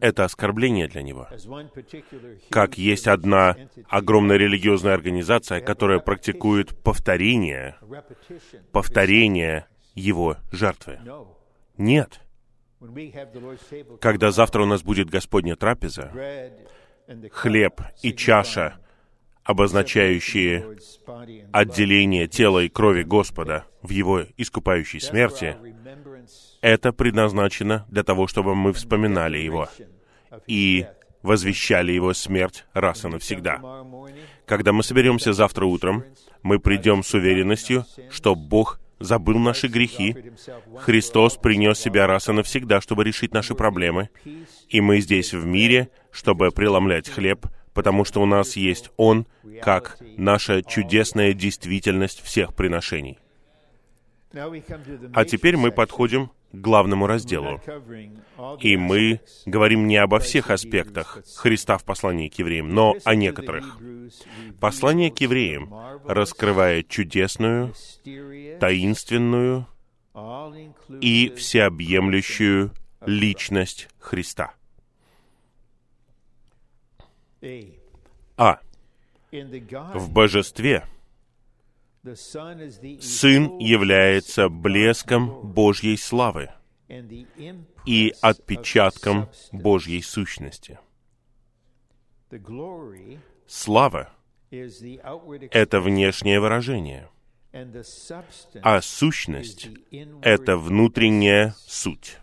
[0.00, 1.28] Это оскорбление для него.
[2.50, 3.56] Как есть одна
[3.88, 7.76] огромная религиозная организация, которая практикует повторение,
[8.72, 9.66] повторение
[10.00, 10.98] его жертвы.
[11.76, 12.20] Нет.
[14.00, 16.12] Когда завтра у нас будет Господня трапеза,
[17.30, 18.78] хлеб и чаша,
[19.44, 20.76] обозначающие
[21.52, 25.56] отделение тела и крови Господа в Его искупающей смерти,
[26.60, 29.68] это предназначено для того, чтобы мы вспоминали Его
[30.46, 30.86] и
[31.22, 33.60] возвещали Его смерть раз и навсегда.
[34.46, 36.04] Когда мы соберемся завтра утром,
[36.42, 40.14] мы придем с уверенностью, что Бог забыл наши грехи.
[40.78, 44.10] Христос принес себя раз и навсегда, чтобы решить наши проблемы.
[44.68, 49.26] И мы здесь в мире, чтобы преломлять хлеб, потому что у нас есть Он,
[49.62, 53.18] как наша чудесная действительность всех приношений.
[54.32, 57.60] А теперь мы подходим главному разделу.
[58.60, 63.78] И мы говорим не обо всех аспектах Христа в послании к евреям, но о некоторых.
[64.60, 65.72] Послание к евреям
[66.04, 67.74] раскрывает чудесную,
[68.58, 69.66] таинственную
[71.00, 72.72] и всеобъемлющую
[73.06, 74.54] личность Христа.
[78.36, 78.58] А.
[79.94, 80.84] В божестве
[82.02, 86.50] Сын является блеском Божьей славы
[87.84, 90.78] и отпечатком Божьей сущности.
[93.46, 94.10] Слава—
[94.50, 97.10] это внешнее выражение,
[98.62, 99.68] а сущность—
[100.22, 102.16] это внутренняя суть.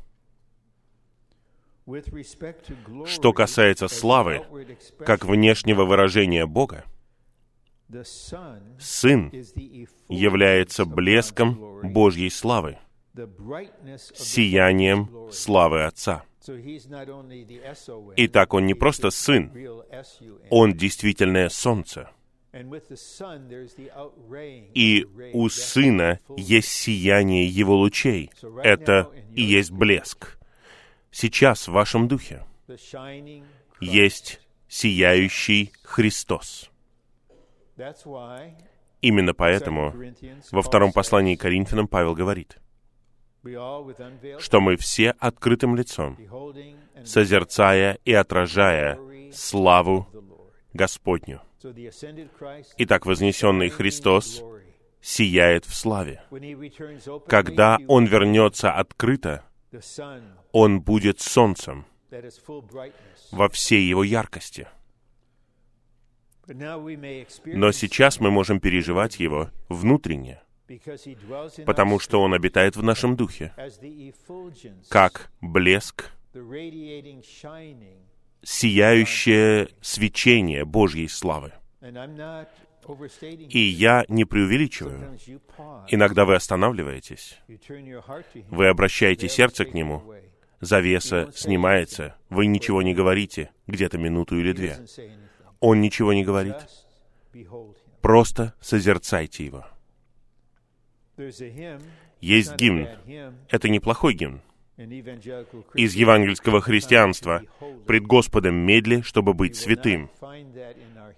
[3.05, 4.43] Что касается славы,
[5.05, 6.83] как внешнего выражения Бога,
[8.79, 9.31] Сын
[10.09, 12.77] является блеском Божьей славы,
[14.13, 16.23] сиянием славы Отца.
[18.17, 19.51] Итак, Он не просто Сын,
[20.49, 22.09] Он действительное Солнце.
[24.73, 28.31] И у Сына есть сияние Его лучей.
[28.63, 30.37] Это и есть блеск.
[31.11, 32.45] Сейчас в вашем духе
[33.79, 36.69] есть сияющий Христос.
[39.01, 39.93] Именно поэтому
[40.51, 42.57] во втором послании к Коринфянам Павел говорит,
[44.39, 46.17] что мы все открытым лицом,
[47.03, 48.99] созерцая и отражая
[49.31, 50.07] славу
[50.73, 51.41] Господню.
[52.77, 54.43] Итак, вознесенный Христос
[55.01, 56.23] сияет в славе.
[57.27, 59.43] Когда Он вернется открыто,
[60.51, 61.85] Он будет солнцем,
[63.31, 64.67] во всей его яркости.
[66.47, 70.41] Но сейчас мы можем переживать его внутренне,
[71.65, 73.53] потому что он обитает в нашем духе,
[74.89, 76.11] как блеск,
[78.43, 81.53] сияющее свечение Божьей славы.
[83.49, 85.17] И я не преувеличиваю.
[85.89, 87.37] Иногда вы останавливаетесь,
[88.49, 90.13] вы обращаете сердце к Нему,
[90.61, 94.77] завеса снимается, вы ничего не говорите, где-то минуту или две.
[95.59, 96.55] Он ничего не говорит.
[98.01, 99.65] Просто созерцайте Его.
[102.21, 102.87] Есть гимн.
[103.49, 104.41] Это неплохой гимн.
[104.77, 107.41] Из евангельского христианства
[107.87, 110.11] «Пред Господом медли, чтобы быть святым».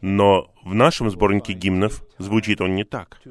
[0.01, 3.21] Но в нашем сборнике гимнов звучит он не так.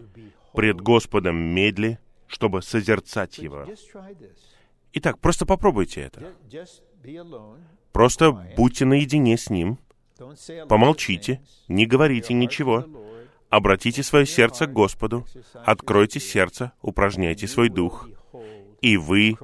[0.53, 3.67] «Пред Господом медли, чтобы созерцать Его».
[4.93, 6.35] Итак, просто попробуйте это.
[7.93, 9.79] Просто будьте наедине с Ним,
[10.69, 12.87] помолчите, не говорите ничего,
[13.49, 15.27] обратите свое сердце к Господу,
[15.65, 18.09] откройте сердце, упражняйте свой дух,
[18.81, 19.37] и вы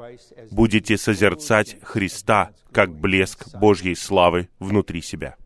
[0.51, 5.37] будете созерцать Христа как блеск Божьей славы внутри себя.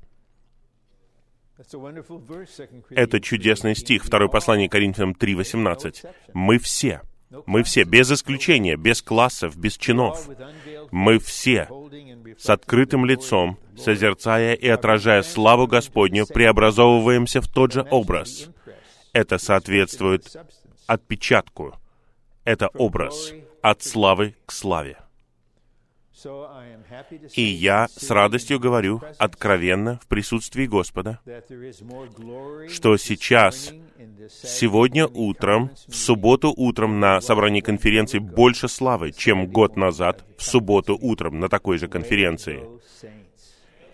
[2.91, 6.09] Это чудесный стих, второе послание Коринфянам 3.18.
[6.33, 7.03] Мы все,
[7.47, 10.29] мы все, без исключения, без классов, без чинов,
[10.91, 11.69] мы все
[12.39, 18.49] с открытым лицом, созерцая и отражая славу Господню, преобразовываемся в тот же образ.
[19.13, 20.37] Это соответствует
[20.87, 21.77] отпечатку.
[22.45, 24.97] Это образ от славы к славе.
[27.35, 31.21] И я с радостью говорю откровенно в присутствии Господа,
[32.69, 33.73] что сейчас,
[34.29, 40.99] сегодня утром, в субботу утром на собрании конференции больше славы, чем год назад в субботу
[41.01, 42.67] утром на такой же конференции.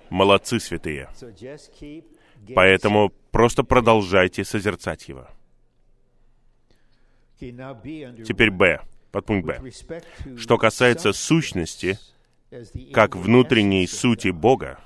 [0.08, 1.10] Молодцы, святые.
[2.54, 5.26] Поэтому просто продолжайте созерцать его.
[7.38, 9.60] Теперь Б, подпункт Б.
[10.38, 11.98] Что касается сущности,
[12.92, 14.80] как внутренней сути Бога,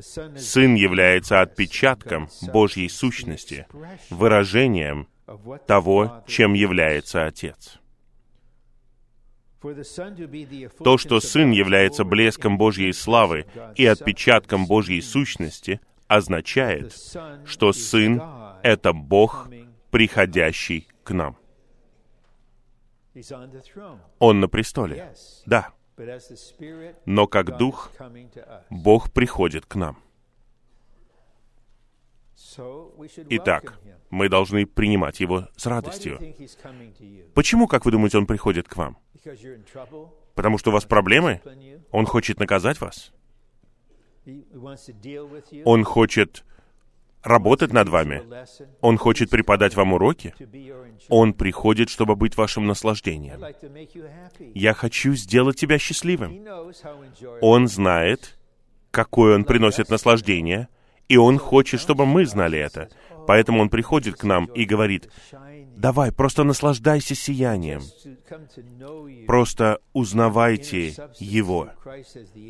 [0.00, 3.66] Сын является отпечатком Божьей сущности,
[4.08, 5.08] выражением
[5.66, 7.78] того, чем является Отец.
[10.82, 13.46] То, что Сын является блеском Божьей славы
[13.76, 16.92] и отпечатком Божьей сущности, означает,
[17.44, 18.20] что Сын—
[18.62, 19.48] это Бог,
[19.90, 21.36] приходящий к нам.
[24.18, 25.14] Он на престоле.
[25.46, 25.68] Да.
[27.06, 27.90] Но как Дух,
[28.70, 29.98] Бог приходит к нам.
[33.30, 33.78] Итак,
[34.10, 36.18] мы должны принимать Его с радостью.
[37.34, 38.98] Почему, как вы думаете, Он приходит к вам?
[40.34, 41.40] Потому что у вас проблемы?
[41.90, 43.12] Он хочет наказать вас?
[45.64, 46.44] Он хочет
[47.22, 48.22] работать над вами.
[48.80, 50.34] Он хочет преподать вам уроки.
[51.08, 53.40] Он приходит, чтобы быть вашим наслаждением.
[54.54, 56.46] Я хочу сделать тебя счастливым.
[57.40, 58.38] Он знает,
[58.90, 60.68] какое он приносит наслаждение,
[61.08, 62.88] и он хочет, чтобы мы знали это.
[63.26, 65.10] Поэтому он приходит к нам и говорит,
[65.76, 67.82] Давай, просто наслаждайся сиянием.
[69.26, 71.70] Просто узнавайте Его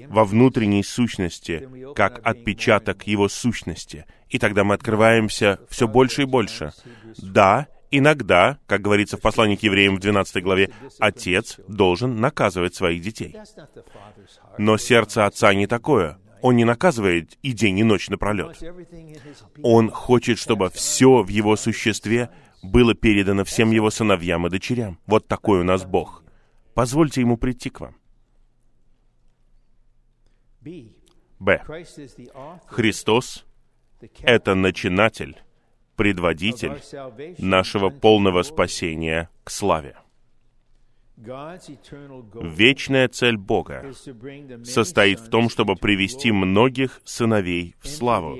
[0.08, 4.06] во внутренней сущности, как отпечаток Его сущности.
[4.28, 6.72] И тогда мы открываемся все больше и больше.
[7.18, 13.02] Да, иногда, как говорится в послании к евреям в 12 главе, отец должен наказывать своих
[13.02, 13.36] детей.
[14.58, 16.18] Но сердце отца не такое.
[16.42, 18.58] Он не наказывает и день, и ночь напролет.
[19.62, 22.30] Он хочет, чтобы все в его существе
[22.62, 24.98] было передано всем его сыновьям и дочерям.
[25.06, 26.22] Вот такой у нас Бог.
[26.74, 27.96] Позвольте ему прийти к вам.
[31.38, 31.60] Б.
[32.66, 33.44] Христос—
[34.20, 35.36] это начинатель,
[35.96, 36.80] предводитель
[37.38, 39.96] нашего полного спасения к славе.
[41.16, 43.92] Вечная цель Бога
[44.64, 48.38] состоит в том, чтобы привести многих сыновей в славу,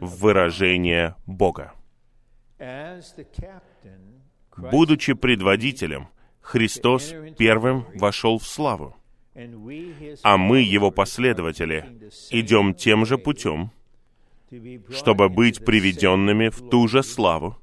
[0.00, 1.74] в выражение Бога.
[4.56, 6.08] Будучи предводителем,
[6.40, 8.96] Христос первым вошел в славу,
[10.22, 13.70] а мы, Его последователи, идем тем же путем,
[14.90, 17.56] чтобы быть приведенными в ту же славу,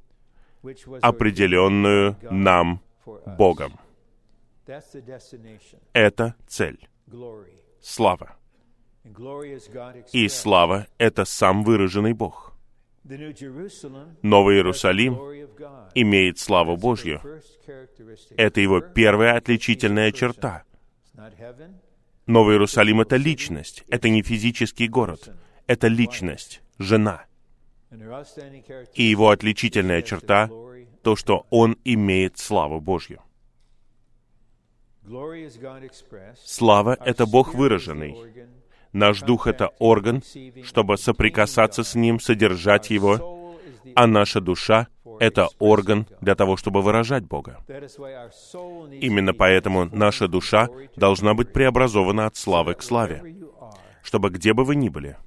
[1.02, 2.82] определенную нам
[3.38, 3.80] Богом.
[5.93, 6.89] Это цель.
[7.82, 8.36] Слава.
[10.12, 12.49] И слава— это сам выраженный Бог.
[14.22, 15.16] Новый Иерусалим
[15.95, 17.22] имеет славу Божью.
[18.38, 20.64] Это его первая отличительная черта.
[22.28, 25.34] Новый Иерусалим— это личность, это не физический город,
[25.66, 27.26] это личность, жена.
[28.93, 30.49] И его отличительная черта—
[31.01, 33.24] то, что он имеет славу Божью.
[36.45, 38.16] Слава— это Бог выраженный.
[38.93, 40.23] Наш дух— это орган,
[40.63, 43.55] чтобы соприкасаться с Ним, содержать Его,
[43.95, 44.87] а наша душа—
[45.19, 47.57] это орган для того, чтобы выражать Бога.
[48.91, 53.35] Именно поэтому наша душа должна быть преобразована от славы к славе,
[54.01, 55.17] чтобы где бы вы ни были,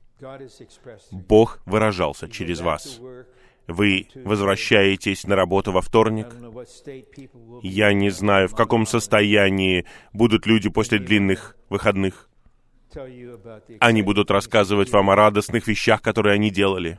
[1.11, 3.01] Бог выражался через вас.
[3.69, 6.27] Вы возвращаетесь на работу во вторник.
[7.63, 12.29] Я не знаю, в каком состоянии будут люди после длинных выходных.
[13.81, 16.99] Они будут рассказывать вам о радостных вещах, которые они делали.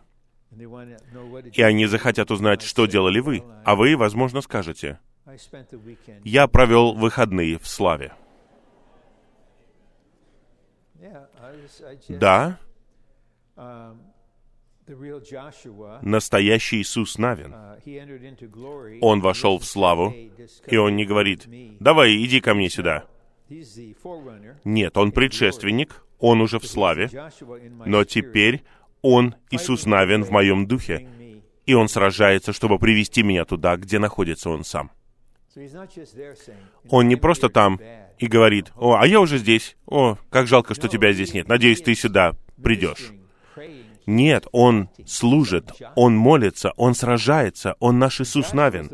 [1.53, 3.43] И они захотят узнать, что делали вы.
[3.65, 4.99] А вы, возможно, скажете,
[6.23, 8.13] «Я провел выходные в славе».
[12.09, 12.59] Да,
[16.01, 17.55] настоящий Иисус Навин.
[19.01, 20.13] Он вошел в славу,
[20.67, 21.47] и он не говорит,
[21.79, 23.05] «Давай, иди ко мне сюда».
[24.63, 27.09] Нет, он предшественник, он уже в славе,
[27.85, 28.63] но теперь
[29.01, 31.07] он, Иисус Навин, в моем духе,
[31.65, 34.91] и он сражается, чтобы привести меня туда, где находится он сам.
[36.89, 37.79] Он не просто там
[38.17, 39.75] и говорит, «О, а я уже здесь.
[39.85, 41.47] О, как жалко, что тебя здесь нет.
[41.47, 43.11] Надеюсь, ты сюда придешь».
[44.05, 48.89] Нет, Он служит, Он молится, Он сражается, Он наш Иисус Навин.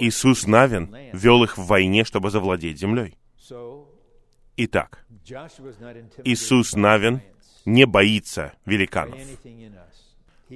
[0.00, 3.16] Иисус Навин вел их в войне, чтобы завладеть землей.
[4.60, 5.04] Итак,
[6.24, 7.20] Иисус Навин
[7.64, 9.20] не боится великанов.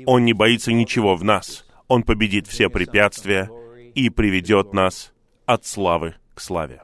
[0.06, 1.64] Он не боится ничего в нас.
[1.86, 3.48] Он победит все препятствия
[3.94, 5.12] и приведет нас
[5.46, 6.82] от славы к славе.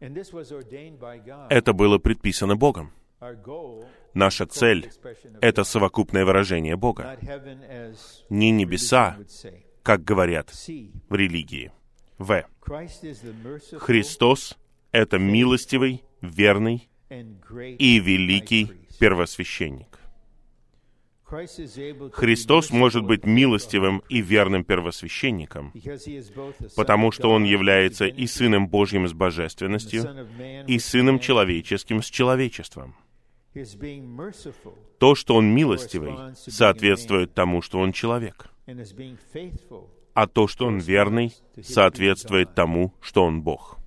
[0.00, 2.92] Это было предписано Богом.
[4.12, 4.90] Наша цель—
[5.40, 7.16] это совокупное выражение Бога.
[8.28, 9.18] Не небеса,
[9.86, 11.70] как говорят в религии.
[12.18, 12.44] В.
[13.78, 14.58] Христос—
[14.90, 20.00] это милостивый, верный и великий первосвященник.
[21.24, 25.72] Христос может быть милостивым и верным первосвященником,
[26.74, 30.02] потому что Он является и Сыном Божьим с божественностью,
[30.66, 32.96] и Сыном человеческим с человечеством.
[34.98, 38.50] То, что Он милостивый, соответствует тому, что Он человек.
[40.14, 43.78] А то, что Он верный, соответствует тому, что Он Бог.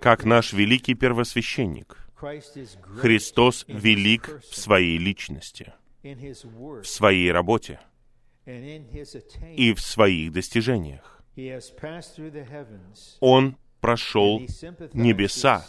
[0.00, 7.80] Как наш великий первосвященник— Христос велик в своей личности, в своей работе
[8.44, 11.22] и в своих достижениях.
[13.20, 14.40] Он прошел
[14.92, 15.66] небеса,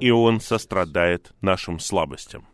[0.00, 2.48] и Он сострадает нашим слабостям.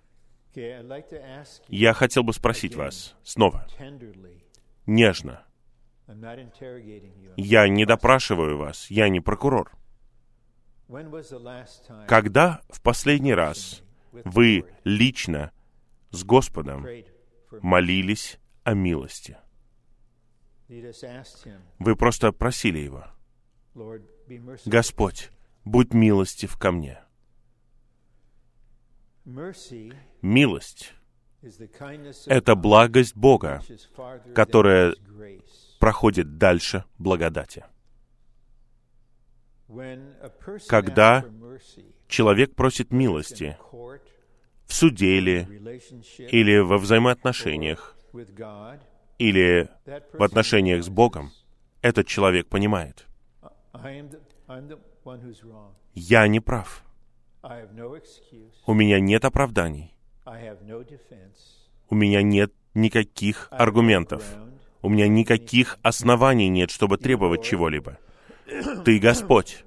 [1.69, 3.67] Я хотел бы спросить вас снова,
[4.87, 5.45] нежно.
[7.37, 9.73] Я не допрашиваю вас, я не прокурор.
[12.07, 13.83] Когда в последний раз
[14.13, 15.53] вы лично
[16.11, 16.87] с Господом
[17.63, 19.39] молились о милости?
[21.79, 23.07] Вы просто просили Его.
[24.67, 25.31] Господь,
[25.65, 27.02] будь милостив ко мне.
[29.25, 30.95] Милость—
[32.27, 33.63] это благость Бога,
[34.35, 34.95] которая
[35.79, 37.65] проходит дальше благодати.
[40.69, 41.25] Когда
[42.09, 45.49] человек просит милости в суде или,
[46.19, 47.97] или во взаимоотношениях,
[49.19, 49.69] или
[50.13, 51.31] в отношениях с Богом,
[51.81, 53.07] этот человек понимает,
[55.95, 56.85] я не прав.
[58.67, 59.95] У меня нет оправданий.
[61.89, 64.25] У меня нет никаких аргументов.
[64.81, 67.99] У меня никаких оснований нет, чтобы требовать чего-либо.
[68.85, 69.65] Ты Господь.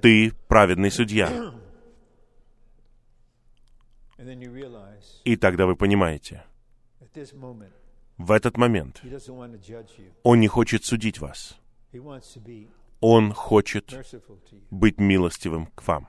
[0.00, 1.54] Ты праведный судья.
[5.24, 6.44] И тогда вы понимаете,
[8.18, 9.02] в этот момент
[10.22, 11.58] Он не хочет судить вас.
[13.00, 13.94] Он хочет
[14.70, 16.08] быть милостивым к вам.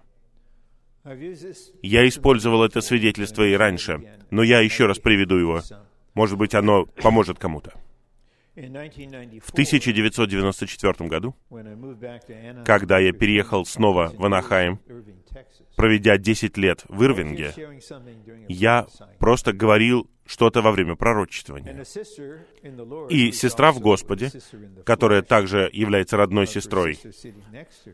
[1.82, 5.62] Я использовал это свидетельство и раньше, но я еще раз приведу его.
[6.14, 7.74] Может быть, оно поможет кому-то.
[8.54, 11.36] В 1994 году,
[12.66, 14.80] когда я переехал снова в Анахайм,
[15.78, 17.54] проведя 10 лет в Ирвинге,
[18.50, 18.88] я
[19.20, 21.84] просто говорил что-то во время пророчествования.
[23.10, 24.32] И сестра в Господе,
[24.86, 26.98] которая также является родной сестрой,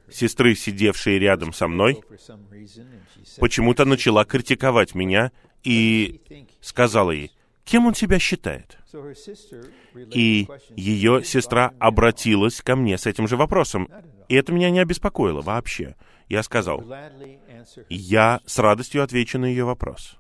[0.08, 2.04] сестры, сидевшие рядом со мной,
[3.40, 5.32] почему-то начала критиковать меня
[5.64, 6.22] и
[6.62, 7.32] сказала ей,
[7.64, 8.78] кем он себя считает?
[10.14, 13.90] И ее сестра обратилась ко мне с этим же вопросом.
[14.30, 15.96] И это меня не обеспокоило вообще.
[16.30, 16.86] Я сказал,
[17.90, 20.18] я с радостью отвечу на ее вопрос.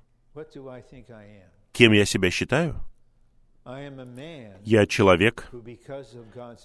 [1.78, 2.75] Кем я себя считаю?
[4.63, 5.51] Я человек,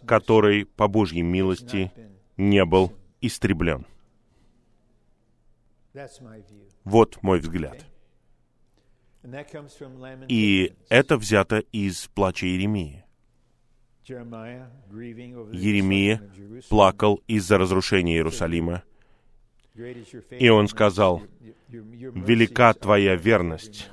[0.06, 1.92] который по Божьей милости
[2.38, 3.84] не был истреблен.
[6.84, 7.84] Вот мой взгляд.
[10.28, 13.04] И это взято из плача Иеремии.
[15.52, 16.22] Еремия
[16.70, 18.82] плакал из-за разрушения Иерусалима.
[20.30, 21.20] И он сказал,
[21.68, 23.91] «Велика твоя верность,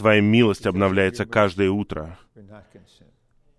[0.00, 2.18] твоя милость обновляется каждое утро.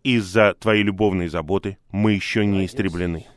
[0.04, 3.28] Из-за твоей любовной заботы мы еще не истреблены».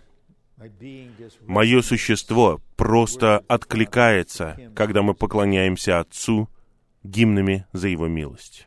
[1.43, 6.49] Мое существо просто откликается, когда мы поклоняемся Отцу
[7.03, 8.67] гимнами за Его милость.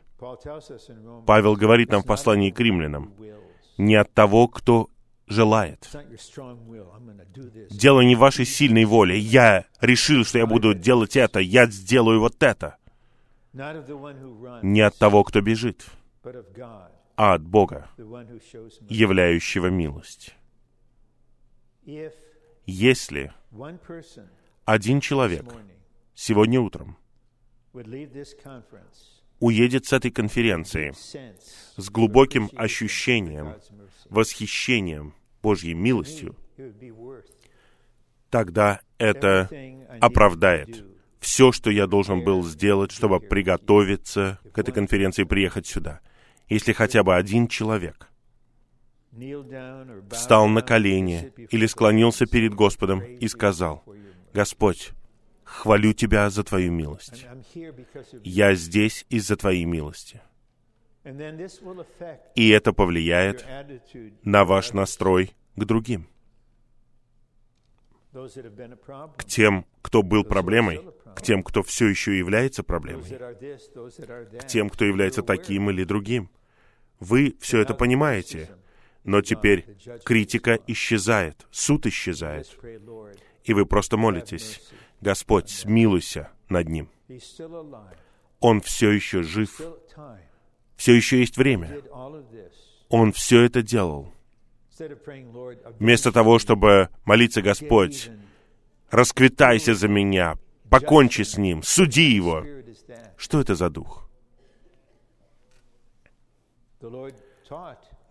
[1.26, 3.12] Павел говорит нам в послании к римлянам,
[3.78, 4.90] не от того, кто
[5.26, 5.88] желает.
[7.70, 9.18] Дело не в вашей сильной воле.
[9.18, 12.77] Я решил, что я буду делать это, я сделаю вот это.
[14.62, 15.86] Не от того, кто бежит,
[17.16, 17.90] а от Бога,
[18.88, 20.36] являющего милость.
[22.66, 23.32] Если
[24.64, 25.44] один человек
[26.14, 26.96] сегодня утром
[29.40, 30.92] уедет с этой конференции
[31.76, 33.56] с глубоким ощущением,
[34.08, 36.36] восхищением Божьей милостью,
[38.30, 39.50] тогда это
[40.00, 40.84] оправдает
[41.20, 46.00] все, что я должен был сделать, чтобы приготовиться к этой конференции и приехать сюда.
[46.48, 48.08] Если хотя бы один человек
[50.10, 53.84] встал на колени или склонился перед Господом и сказал,
[54.32, 54.90] «Господь,
[55.44, 57.26] хвалю Тебя за Твою милость.
[58.22, 60.20] Я здесь из-за Твоей милости».
[62.34, 63.46] И это повлияет
[64.22, 66.08] на ваш настрой к другим,
[68.12, 70.80] к тем, кто был проблемой,
[71.18, 73.18] к тем, кто все еще является проблемой,
[74.38, 76.30] к тем, кто является таким или другим.
[77.00, 78.50] Вы все это понимаете,
[79.02, 79.66] но теперь
[80.04, 82.56] критика исчезает, суд исчезает,
[83.42, 84.62] и вы просто молитесь,
[85.00, 86.88] Господь, смилуйся над ним.
[88.38, 89.60] Он все еще жив,
[90.76, 91.82] все еще есть время.
[92.88, 94.12] Он все это делал.
[95.80, 98.08] Вместо того, чтобы молиться, Господь,
[98.90, 100.36] расквитайся за меня,
[100.70, 102.44] покончи с ним, суди его.
[103.16, 104.08] Что это за дух?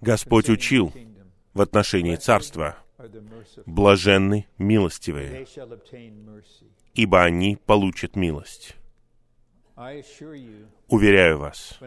[0.02, 0.94] Господь учил
[1.54, 2.78] в отношении царства.
[3.68, 5.46] Блаженны милостивые,
[6.96, 8.76] ибо они получат милость.
[10.88, 11.80] Уверяю вас,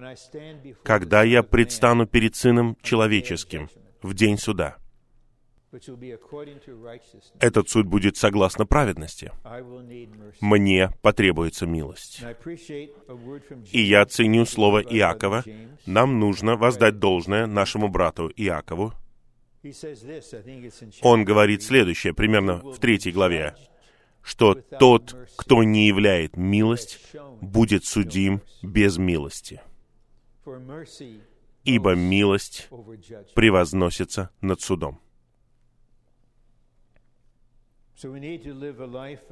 [0.85, 3.69] когда я предстану перед Сыном Человеческим
[4.03, 4.77] в день суда,
[7.39, 9.31] этот суд будет согласно праведности.
[10.41, 12.23] Мне потребуется милость.
[13.71, 15.45] И я ценю слово Иакова.
[15.87, 18.93] Нам нужно воздать должное нашему брату Иакову.
[21.03, 23.55] Он говорит следующее, примерно в третьей главе
[24.23, 27.01] что тот, кто не являет милость,
[27.41, 29.63] будет судим без милости.
[31.65, 32.69] Ибо милость
[33.35, 35.01] превозносится над судом.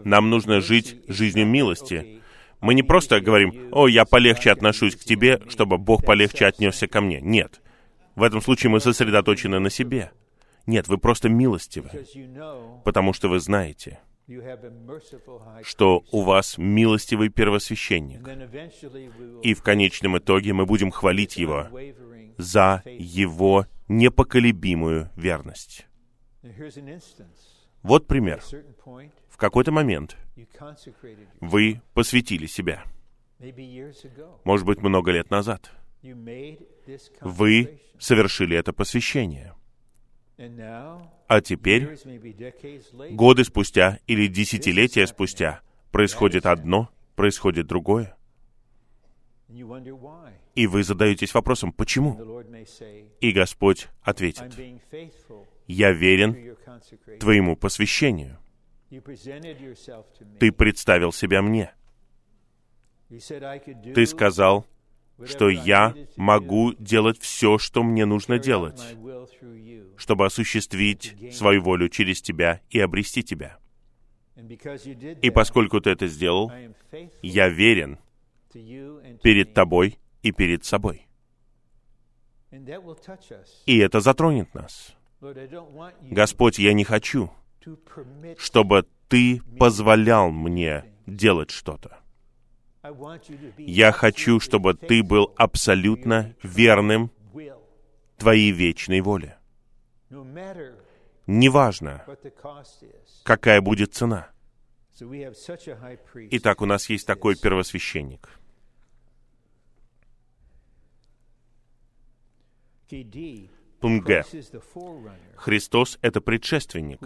[0.04, 2.20] Нам нужно жить жизнью милости.
[2.60, 7.00] Мы не просто говорим, «О, я полегче отношусь к тебе, чтобы Бог полегче отнесся ко
[7.00, 7.20] мне».
[7.20, 7.60] Нет.
[8.14, 10.10] В этом случае мы сосредоточены на себе.
[10.66, 11.88] Нет, вы просто милостивы,
[12.84, 14.00] потому что вы знаете,
[15.62, 18.28] что у вас милостивый первосвященник.
[19.42, 21.68] И в конечном итоге мы будем хвалить Его
[22.36, 25.86] за Его непоколебимую верность.
[27.88, 28.42] Вот пример.
[29.30, 30.18] В какой-то момент
[31.40, 32.84] вы посвятили себя.
[34.44, 35.72] Может быть, много лет назад.
[37.22, 39.54] Вы совершили это посвящение.
[40.36, 41.98] А теперь,
[43.12, 48.18] годы спустя или десятилетия спустя, происходит одно, происходит другое.
[50.54, 52.42] И вы задаетесь вопросом, почему?
[53.22, 54.54] И Господь ответит,
[55.68, 56.56] «Я верен
[57.20, 58.38] твоему посвящению.
[60.40, 61.72] Ты представил себя мне.
[63.08, 64.66] Ты сказал,
[65.24, 68.80] что я могу делать все, что мне нужно делать,
[69.96, 73.58] чтобы осуществить свою волю через Тебя и обрести Тебя.
[75.22, 76.52] И поскольку Ты это сделал,
[77.22, 77.98] я верен
[78.52, 81.06] перед Тобой и перед собой.
[83.66, 84.97] И это затронет нас.
[85.20, 87.30] Господь, я не хочу,
[88.38, 91.98] чтобы Ты позволял мне делать что-то.
[93.58, 97.10] Я хочу, чтобы Ты был абсолютно верным
[98.16, 99.38] Твоей вечной воле.
[101.26, 102.04] Неважно,
[103.24, 104.30] какая будет цена.
[106.30, 108.28] Итак, у нас есть такой первосвященник.
[113.80, 114.24] Пункт Г.
[115.36, 117.00] Христос— это предшественник,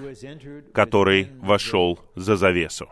[0.72, 2.88] который вошел за завесу.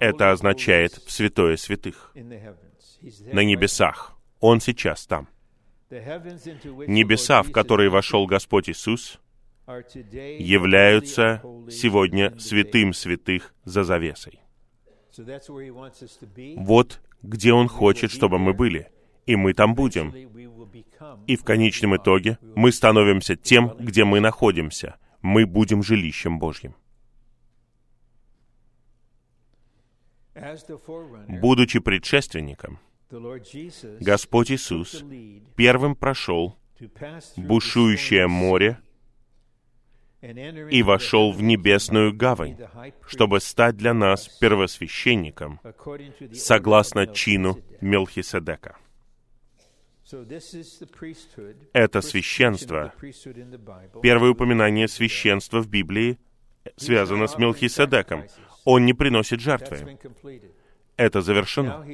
[0.00, 4.12] Это означает в святое святых, на небесах.
[4.40, 5.28] Он сейчас там.
[5.90, 9.20] Небеса, в которые вошел Господь Иисус,
[9.66, 14.40] являются сегодня святым святых за завесой.
[16.56, 18.90] Вот где Он хочет, чтобы мы были.
[19.26, 20.12] И мы там будем.
[21.26, 24.96] И в конечном итоге мы становимся тем, где мы находимся.
[25.22, 26.74] Мы будем жилищем Божьим.
[31.28, 32.78] Будучи предшественником,
[34.00, 35.04] Господь Иисус
[35.56, 36.58] первым прошел
[37.36, 38.78] бушующее море
[40.20, 42.56] и вошел в небесную гавань,
[43.06, 45.60] чтобы стать для нас первосвященником,
[46.32, 48.76] согласно чину Мелхиседека.
[51.72, 52.92] Это священство.
[54.02, 56.18] Первое упоминание священства в Библии
[56.76, 58.24] связано с Мелхиседеком.
[58.64, 59.98] Он не приносит жертвы.
[60.96, 61.84] Это завершено.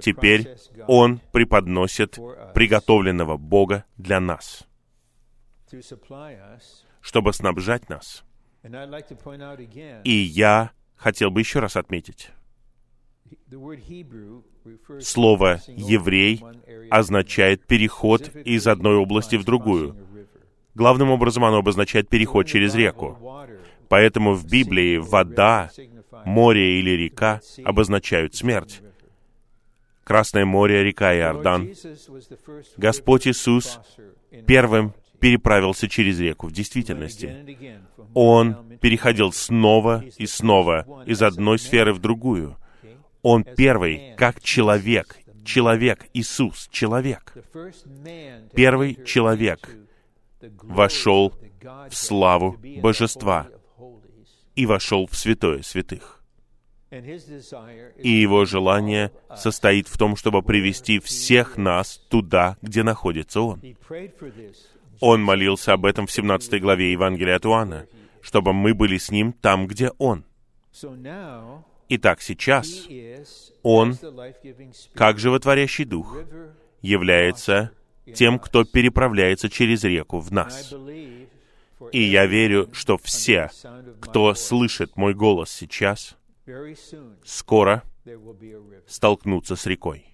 [0.00, 0.56] Теперь
[0.86, 2.18] Он преподносит
[2.54, 4.66] приготовленного Бога для нас,
[7.00, 8.24] чтобы снабжать нас.
[10.04, 12.30] И я хотел бы еще раз отметить,
[15.00, 16.42] Слово «еврей»
[16.90, 19.96] означает переход из одной области в другую.
[20.74, 23.18] Главным образом оно обозначает переход через реку.
[23.88, 25.70] Поэтому в Библии вода,
[26.24, 28.82] море или река обозначают смерть.
[30.04, 31.70] Красное море, река Иордан.
[32.76, 33.80] Господь Иисус
[34.46, 37.34] первым переправился через реку в действительности.
[38.14, 42.56] Он переходил снова и снова из одной сферы в другую.
[43.28, 47.34] Он первый, как человек, человек, Иисус, человек.
[48.54, 49.68] Первый человек
[50.62, 51.34] вошел
[51.90, 53.48] в славу Божества
[54.54, 56.22] и вошел в святое святых.
[56.92, 63.60] И его желание состоит в том, чтобы привести всех нас туда, где находится Он.
[65.00, 67.86] Он молился об этом в 17 главе Евангелия от Иоанна,
[68.22, 70.24] чтобы мы были с Ним там, где Он.
[71.88, 72.88] Итак, сейчас
[73.62, 73.96] Он,
[74.94, 76.18] как животворящий Дух,
[76.82, 77.70] является
[78.14, 80.74] тем, кто переправляется через реку в нас.
[81.92, 83.50] И я верю, что все,
[84.00, 86.16] кто слышит мой голос сейчас,
[87.24, 87.82] скоро
[88.86, 90.06] столкнутся с рекой.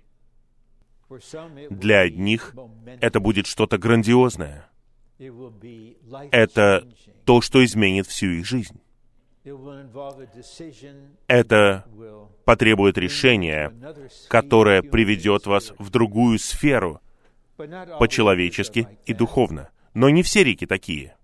[1.71, 2.55] Для одних
[3.01, 4.69] это будет что-то грандиозное.
[6.31, 6.89] Это
[7.25, 8.82] то, что изменит всю их жизнь.
[11.27, 11.85] Это
[12.45, 13.73] потребует решения,
[14.29, 17.01] которое приведет вас в другую сферу,
[17.57, 19.71] по-человечески и духовно.
[19.95, 21.17] Но не все реки такие.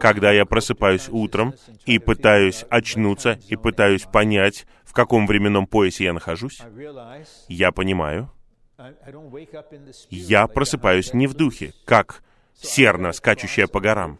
[0.00, 6.14] Когда я просыпаюсь утром и пытаюсь очнуться и пытаюсь понять, в каком временном поясе я
[6.14, 6.62] нахожусь,
[7.48, 8.30] я понимаю,
[10.08, 12.22] я просыпаюсь не в духе, как
[12.54, 14.18] серна, скачущая по горам.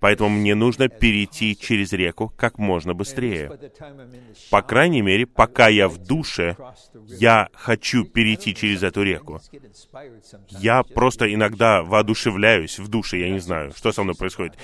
[0.00, 3.50] Поэтому мне нужно перейти через реку как можно быстрее.
[4.50, 6.56] По крайней мере, пока я в душе,
[7.06, 9.40] я хочу перейти через эту реку.
[10.50, 14.56] Я просто иногда воодушевляюсь в душе, я не знаю, что со мной происходит.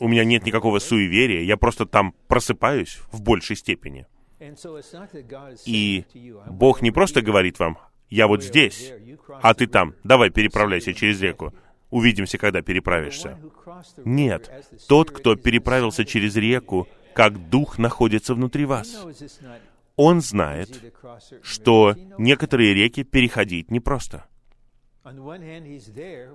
[0.00, 4.06] У меня нет никакого суеверия, я просто там просыпаюсь в большей степени.
[5.66, 6.04] И
[6.46, 7.78] Бог не просто говорит вам,
[8.08, 8.92] я вот здесь,
[9.42, 11.52] а ты там, давай переправляйся через реку
[11.90, 13.38] увидимся, когда переправишься.
[14.04, 14.50] Нет,
[14.88, 19.06] тот, кто переправился через реку, как дух находится внутри вас.
[19.96, 20.94] Он знает,
[21.42, 24.26] что некоторые реки переходить непросто.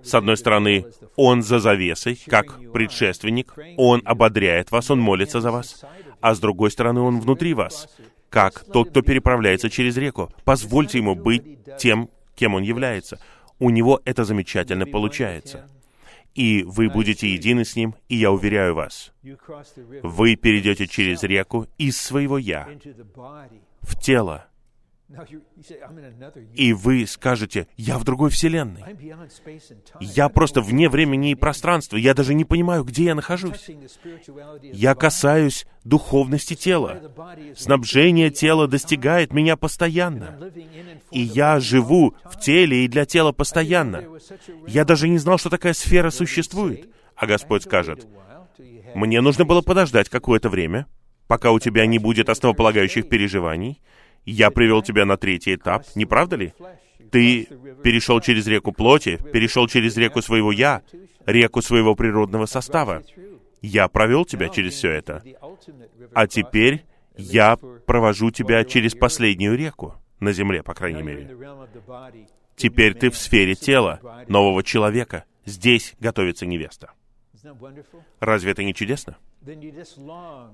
[0.04, 0.86] С одной стороны,
[1.16, 5.86] Он за завесой, как предшественник, Он ободряет вас, Он молится за вас,
[6.22, 7.88] а с другой стороны, Он внутри вас,
[8.30, 10.32] как тот, кто переправляется через реку.
[10.43, 13.20] Позвольте ему быть тем, кем он является.
[13.60, 15.70] У него это замечательно получается.
[16.36, 19.14] И вы будете едины с ним, и я уверяю вас,
[20.01, 22.68] вы перейдете через реку из своего «я»
[23.82, 24.47] в тело,
[26.53, 28.84] и вы скажете, я в другой вселенной.
[29.99, 31.97] Я просто вне времени и пространства.
[31.97, 33.70] Я даже не понимаю, где я нахожусь.
[34.64, 37.01] Я касаюсь духовности тела.
[37.55, 40.51] Снабжение тела достигает меня постоянно.
[41.11, 44.03] И я живу в теле и для тела постоянно.
[44.68, 46.89] Я даже не знал, что такая сфера существует.
[47.16, 48.07] А Господь скажет,
[48.95, 50.88] мне нужно было подождать какое-то время,
[51.28, 53.82] пока у тебя не будет основополагающих переживаний,
[54.32, 56.53] я привел тебя на третий этап, не правда ли?
[57.11, 57.47] Ты
[57.84, 60.82] перешел через реку плоти, перешел через реку своего «я»,
[61.26, 63.03] реку своего природного состава.
[63.61, 65.24] Я провел тебя через все это.
[66.13, 71.38] А теперь я провожу тебя через последнюю реку, на земле, по крайней мере.
[72.55, 75.26] Теперь ты в сфере тела, нового человека.
[75.45, 76.91] Здесь готовится невеста.
[78.19, 79.17] Разве это не чудесно?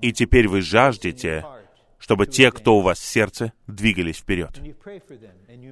[0.00, 1.44] И теперь вы жаждете
[2.00, 4.58] чтобы те, кто у вас в сердце, двигались вперед.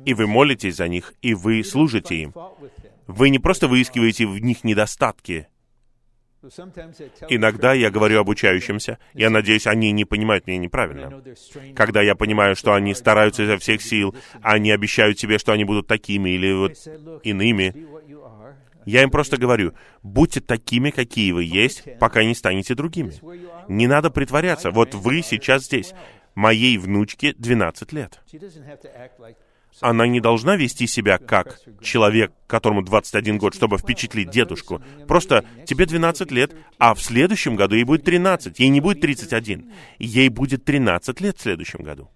[0.05, 2.35] И вы молитесь за них, и вы служите им.
[3.07, 5.49] Вы не просто выискиваете в них недостатки.
[7.29, 11.21] Иногда я говорю обучающимся, я надеюсь, они не понимают меня неправильно.
[11.75, 15.89] Когда я понимаю, что они стараются изо всех сил, они обещают себе, что они будут
[15.89, 16.77] такими или вот
[17.25, 17.75] иными,
[18.85, 23.13] я им просто говорю, будьте такими, какие вы есть, пока не станете другими.
[23.69, 24.71] Не надо притворяться.
[24.71, 25.93] Вот вы сейчас здесь
[26.39, 28.21] моей внучке 12 лет.
[29.81, 34.83] Она не должна вести себя как человек, которому 21 год, чтобы впечатлить дедушку.
[35.07, 39.73] Просто тебе 12 лет, а в следующем году ей будет 13, ей не будет 31.
[39.99, 42.09] Ей будет 13 лет в следующем году.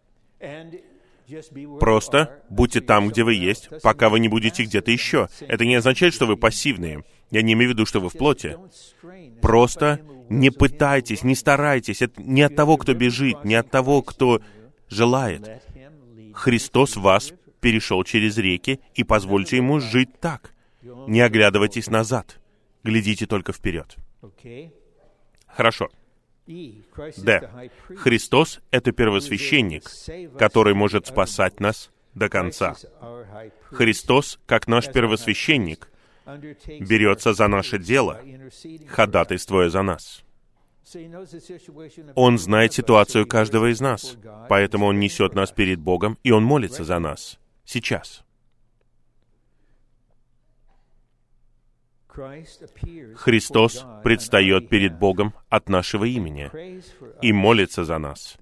[1.81, 5.29] Просто будьте там, где вы есть, пока вы не будете где-то еще.
[5.41, 7.05] Это не означает, что вы пассивные.
[7.31, 8.57] Я не имею в виду, что вы в плоти.
[9.41, 12.03] Просто не пытайтесь, не старайтесь.
[12.03, 14.41] Это не от того, кто бежит, не от того, кто
[14.89, 15.63] желает.
[16.35, 20.53] Христос вас перешел через реки, и позвольте ему жить так.
[20.83, 22.41] Не оглядывайтесь назад.
[22.83, 23.97] Глядите только вперед.
[25.47, 25.89] Хорошо.
[27.17, 27.51] Д.
[27.97, 29.85] Христос— это первосвященник,
[30.39, 32.75] который может спасать нас до конца.
[33.71, 35.89] Христос, как наш первосвященник,
[36.81, 38.21] берется за наше дело,
[38.89, 40.25] ходатайствуя за нас.
[42.15, 44.17] Он знает ситуацию каждого из нас,
[44.49, 47.39] поэтому Он несет нас перед Богом, и Он молится за нас.
[47.65, 48.25] Сейчас.
[53.17, 56.51] Христос предстает перед Богом от нашего имени
[57.23, 58.37] и молится за нас,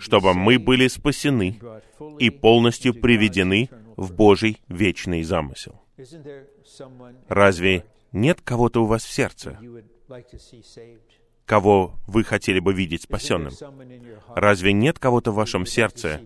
[0.00, 1.60] чтобы мы были спасены
[2.18, 5.80] и полностью приведены в Божий вечный замысел.
[7.28, 9.58] Разве нет кого-то у вас в сердце,
[11.46, 13.52] кого вы хотели бы видеть спасенным?
[14.28, 16.20] Разве нет кого-то в вашем сердце,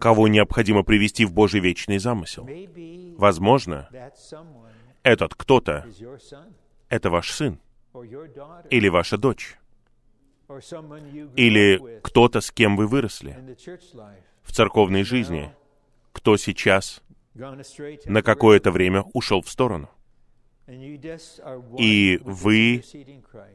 [0.00, 2.48] кого необходимо привести в Божий вечный замысел?
[3.16, 3.88] Возможно,
[5.06, 5.86] этот кто-то—
[6.88, 7.60] это ваш сын
[8.70, 9.56] или ваша дочь,
[11.36, 13.38] или кто-то, с кем вы выросли
[14.42, 15.54] в церковной жизни,
[16.12, 17.02] кто сейчас
[18.04, 19.88] на какое-то время ушел в сторону.
[21.78, 22.82] И вы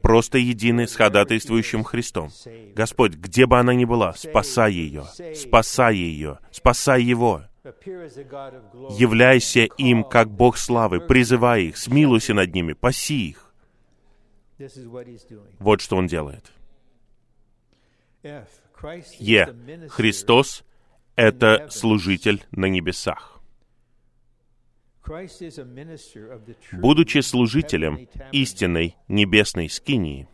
[0.00, 2.30] просто едины с ходатайствующим Христом.
[2.74, 7.42] Господь, где бы она ни была, спасай ее, спасай ее, спасай его.
[7.64, 13.54] Являйся им, как Бог славы, призывай их, смилуйся над ними, паси их.
[15.58, 16.52] Вот что Он делает.
[18.22, 19.46] Е.
[19.88, 20.64] Христос—
[21.16, 23.40] это служитель на небесах.
[26.72, 30.28] Будучи служителем истинной небесной скинии,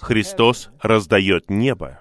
[0.00, 2.00] Христос раздает небо.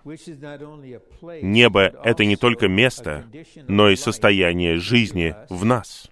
[1.42, 3.26] Небо— это не только место,
[3.68, 6.10] но и состояние жизни в нас,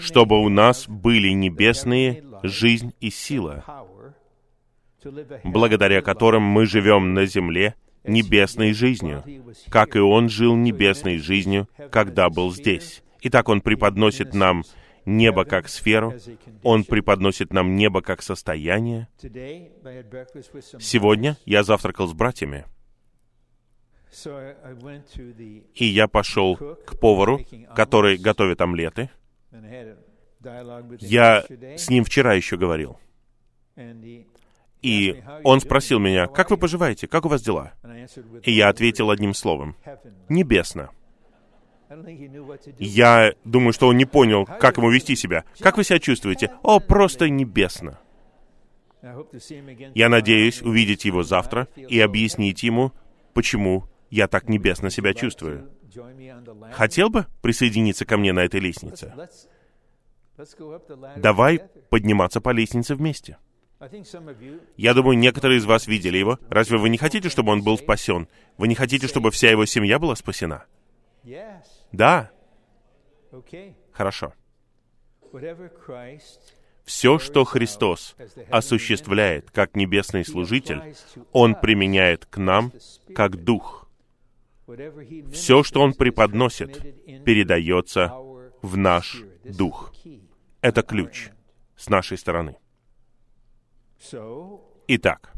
[0.00, 3.64] чтобы у нас были небесные жизнь и сила,
[5.44, 9.22] благодаря которым мы живем на земле небесной жизнью,
[9.68, 13.02] как и Он жил небесной жизнью, когда был здесь.
[13.22, 14.64] Итак, Он преподносит нам
[15.06, 16.14] небо как сферу,
[16.62, 19.08] Он преподносит нам небо как состояние.
[20.78, 22.64] Сегодня я завтракал с братьями,
[25.74, 27.40] и я пошел к повару,
[27.74, 29.10] который готовит омлеты.
[31.00, 31.44] Я
[31.76, 32.98] с ним вчера еще говорил.
[34.82, 37.08] И он спросил меня, «Как вы поживаете?
[37.08, 37.72] Как у вас дела?»
[38.42, 39.76] И я ответил одним словом,
[40.28, 40.90] «Небесно».
[42.78, 45.44] Я думаю, что он не понял, как ему вести себя.
[45.60, 46.52] Как вы себя чувствуете?
[46.62, 47.98] О, просто небесно.
[49.94, 52.92] Я надеюсь увидеть его завтра и объяснить ему,
[53.34, 55.70] почему я так небесно себя чувствую.
[56.72, 59.12] Хотел бы присоединиться ко мне на этой лестнице?
[61.16, 63.38] Давай подниматься по лестнице вместе.
[64.76, 66.38] Я думаю, некоторые из вас видели его.
[66.48, 68.28] Разве вы не хотите, чтобы он был спасен?
[68.56, 70.64] Вы не хотите, чтобы вся его семья была спасена?
[71.94, 72.30] Да.
[73.92, 74.34] Хорошо.
[76.84, 78.16] Все, что Христос
[78.50, 80.94] осуществляет как небесный служитель,
[81.32, 82.72] Он применяет к нам
[83.14, 83.88] как Дух.
[85.32, 86.80] Все, что Он преподносит,
[87.24, 88.12] передается
[88.60, 89.92] в наш Дух.
[90.60, 91.30] Это ключ
[91.76, 92.56] с нашей стороны.
[94.88, 95.32] Итак,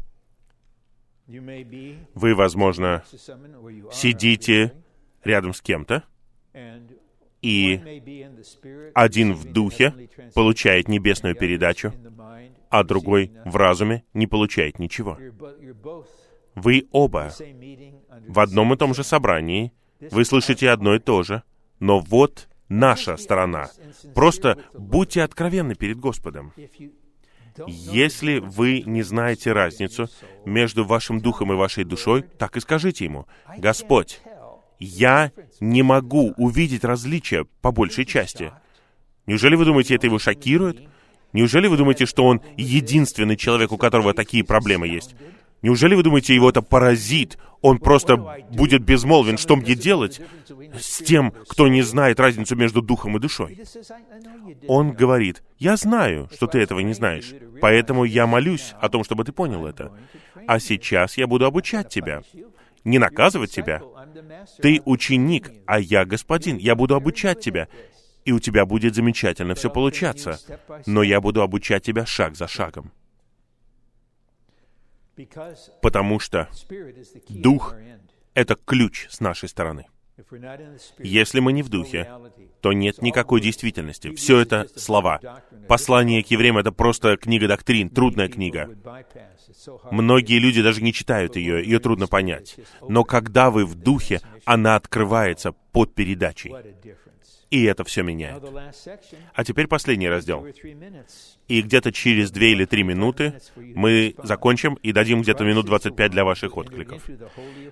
[1.27, 3.03] вы, возможно,
[3.91, 4.73] сидите
[5.23, 6.03] рядом с кем-то,
[7.41, 9.93] и один в духе
[10.33, 11.93] получает небесную передачу,
[12.69, 15.17] а другой в разуме не получает ничего.
[16.55, 17.31] Вы оба
[18.27, 21.43] в одном и том же собрании, вы слышите одно и то же,
[21.79, 23.69] но вот наша сторона.
[24.13, 26.53] Просто будьте откровенны перед Господом.
[27.65, 30.09] Если вы не знаете разницу
[30.45, 33.25] между вашим духом и вашей душой, так и скажите ему,
[33.57, 34.21] «Господь,
[34.79, 38.51] я не могу увидеть различия по большей части.
[39.25, 40.87] Неужели вы думаете, это его шокирует?
[41.33, 45.15] Неужели вы думаете, что он единственный человек, у которого такие проблемы есть?
[45.61, 47.37] Неужели вы думаете, его это поразит?
[47.61, 48.17] Он просто
[48.51, 49.37] будет безмолвен.
[49.37, 50.21] Что мне делать
[50.79, 53.59] с тем, кто не знает разницу между духом и душой?
[54.67, 59.23] Он говорит, я знаю, что ты этого не знаешь, поэтому я молюсь о том, чтобы
[59.23, 59.91] ты понял это.
[60.45, 62.21] А сейчас я буду обучать тебя
[62.87, 63.81] не наказывать тебя.
[64.61, 66.57] Ты ученик, а я господин.
[66.57, 67.67] Я буду обучать тебя,
[68.25, 70.39] и у тебя будет замечательно все получаться.
[70.85, 72.91] Но я буду обучать тебя шаг за шагом.
[75.81, 76.47] Потому что
[77.29, 77.75] Дух—
[78.33, 79.87] это ключ с нашей стороны.
[80.99, 82.11] Если мы не в духе,
[82.61, 84.13] то нет никакой действительности.
[84.15, 85.19] Все это слова.
[85.67, 88.69] Послание к евреям— это просто книга доктрин, трудная книга.
[89.91, 92.55] Многие люди даже не читают ее, ее трудно понять.
[92.81, 96.55] Но когда вы в духе, она открывается под передачей.
[97.49, 98.43] И это все меняет.
[99.33, 100.45] А теперь последний раздел.
[101.47, 106.23] И где-то через две или три минуты мы закончим и дадим где-то минут 25 для
[106.23, 107.05] ваших откликов.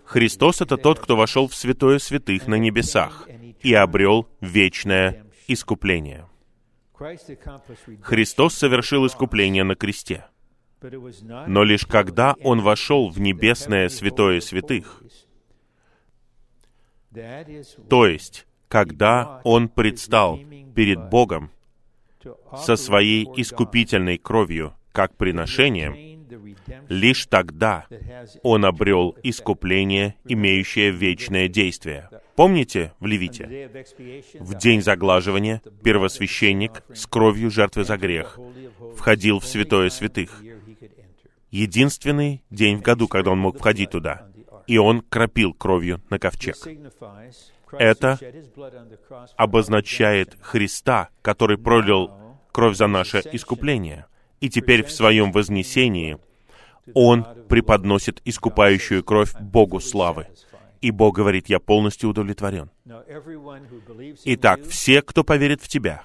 [0.04, 3.28] Христос— это тот, кто вошел в святое святых на небесах
[3.62, 6.28] и обрел вечное искупление.
[8.02, 10.26] Христос совершил искупление на кресте.
[11.48, 15.02] Но лишь когда Он вошел в небесное святое святых,
[17.90, 20.40] то есть когда он предстал
[20.76, 21.52] перед Богом
[22.58, 26.26] со своей искупительной кровью как приношением,
[26.90, 27.86] лишь тогда
[28.44, 32.10] он обрел искупление, имеющее вечное действие.
[32.36, 33.70] Помните в Левите?
[34.40, 38.40] В день заглаживания первосвященник с кровью жертвы за грех
[38.98, 40.44] входил в святое святых.
[41.52, 44.28] Единственный день в году, когда он мог входить туда.
[44.68, 46.56] И он кропил кровью на ковчег
[47.80, 48.20] это
[49.38, 52.12] обозначает Христа, который пролил
[52.52, 54.06] кровь за наше искупление.
[54.40, 56.18] И теперь в своем вознесении
[56.94, 60.28] Он преподносит искупающую кровь Богу славы.
[60.82, 62.70] И Бог говорит, я полностью удовлетворен.
[64.26, 66.04] Итак, все, кто поверит в Тебя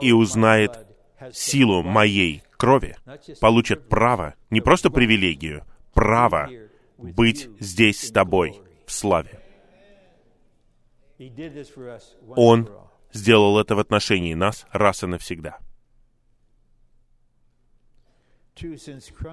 [0.00, 0.86] и узнает
[1.32, 2.96] силу моей крови,
[3.40, 6.48] получат право, не просто привилегию, право
[7.02, 9.40] быть здесь с Тобой в славе.
[12.36, 12.68] Он
[13.12, 15.58] сделал это в отношении нас раз и навсегда.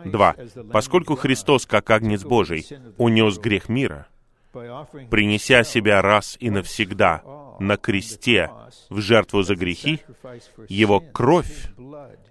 [0.05, 0.35] Два.
[0.71, 2.65] Поскольку Христос, как Агнец Божий,
[2.97, 4.07] унес грех мира,
[4.51, 7.23] принеся себя раз и навсегда
[7.59, 8.49] на кресте
[8.89, 9.99] в жертву за грехи,
[10.67, 11.71] Его кровь,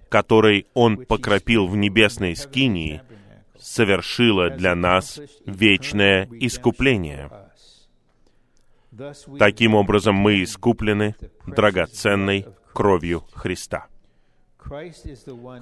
[0.09, 3.03] которой Он покропил в небесной скинии,
[3.61, 7.31] совершила для нас вечное искупление—
[9.39, 11.15] Таким образом, мы искуплены
[11.47, 13.87] драгоценной кровью Христа.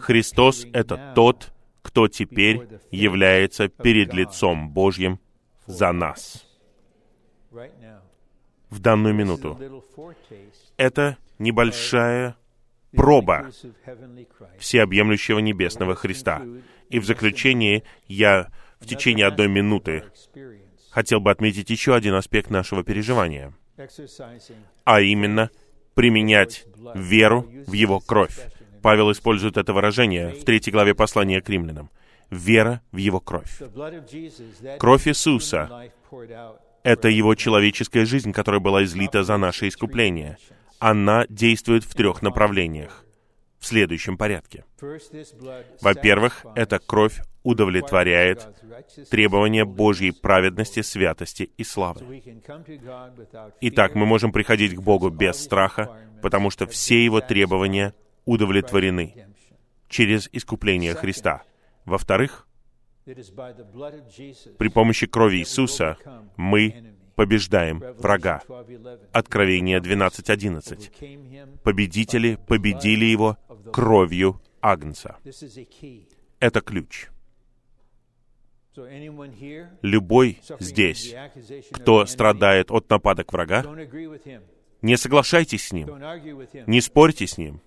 [0.00, 1.52] Христос— это тот,
[1.82, 5.20] кто теперь является перед лицом Божьим
[5.66, 6.46] за нас.
[8.70, 9.58] В данную минуту.
[10.76, 12.36] Это небольшая
[12.92, 13.50] проба
[14.58, 16.42] всеобъемлющего небесного Христа.
[16.88, 18.50] И в заключение я
[18.80, 20.04] в течение одной минуты
[20.90, 23.52] хотел бы отметить еще один аспект нашего переживания,
[24.84, 25.50] а именно
[25.94, 26.64] применять
[26.94, 28.38] веру в Его кровь.
[28.82, 31.90] Павел использует это выражение в третьей главе послания к римлянам.
[32.30, 33.60] Вера в Его кровь.
[34.78, 35.90] Кровь Иисуса—
[36.82, 40.38] это Его человеческая жизнь, которая была излита за наше искупление.
[40.78, 43.05] Она действует в трех направлениях
[43.58, 44.64] в следующем порядке.
[45.80, 48.48] Во-первых, эта кровь удовлетворяет
[49.10, 52.22] требования Божьей праведности, святости и славы.
[53.60, 59.26] Итак, мы можем приходить к Богу без страха, потому что все Его требования удовлетворены
[59.88, 61.44] через искупление Христа.
[61.84, 62.48] Во-вторых,
[63.04, 65.96] при помощи крови Иисуса
[66.36, 68.42] мы побеждаем врага.
[69.12, 71.58] Откровение 12.11.
[71.64, 73.36] Победители победили его
[73.72, 75.16] кровью Агнца.
[76.38, 77.08] Это ключ.
[79.82, 81.14] Любой здесь,
[81.72, 83.64] кто страдает от нападок врага,
[84.82, 85.88] не соглашайтесь с ним,
[86.66, 87.60] не спорьте с ним.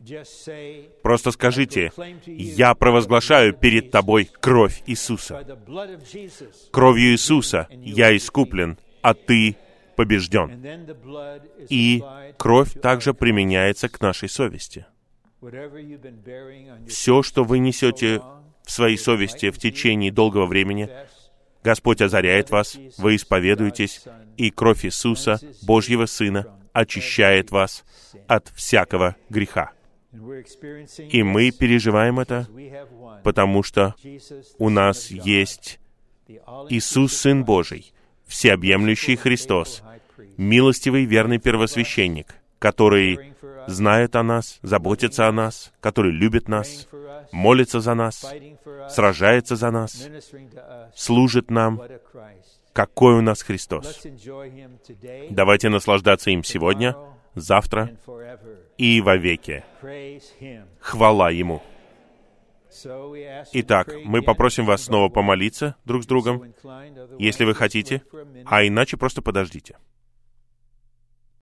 [1.01, 1.91] Просто скажите,
[2.25, 5.43] я провозглашаю перед тобой кровь Иисуса.
[6.71, 9.55] Кровью Иисуса я искуплен, а ты
[9.95, 10.63] побежден.
[11.69, 12.03] И
[12.37, 14.85] кровь также применяется к нашей совести.
[16.87, 18.21] Все, что вы несете
[18.65, 20.89] в своей совести в течение долгого времени,
[21.63, 24.03] Господь озаряет вас, вы исповедуетесь,
[24.37, 27.83] и кровь Иисуса, Божьего Сына, очищает вас
[28.27, 29.71] от всякого греха.
[30.11, 32.47] И мы переживаем это,
[33.23, 33.95] потому что
[34.57, 35.79] у нас есть
[36.69, 37.91] Иисус, Сын Божий,
[38.29, 39.83] всеобъемлющий Христос,
[40.37, 43.33] милостивый верный первосвященник, который
[43.67, 46.87] знает о нас, заботится о нас, который любит нас,
[47.31, 48.25] молится за нас,
[48.89, 50.07] сражается за нас,
[50.95, 51.81] служит нам.
[52.71, 54.05] Какой у нас Христос!
[55.31, 56.95] Давайте наслаждаться им сегодня,
[57.35, 57.97] завтра
[58.77, 59.63] и вовеки.
[60.79, 61.61] Хвала Ему!
[63.53, 66.53] Итак, мы попросим вас снова помолиться друг с другом,
[67.17, 68.03] если вы хотите,
[68.45, 69.77] а иначе просто подождите.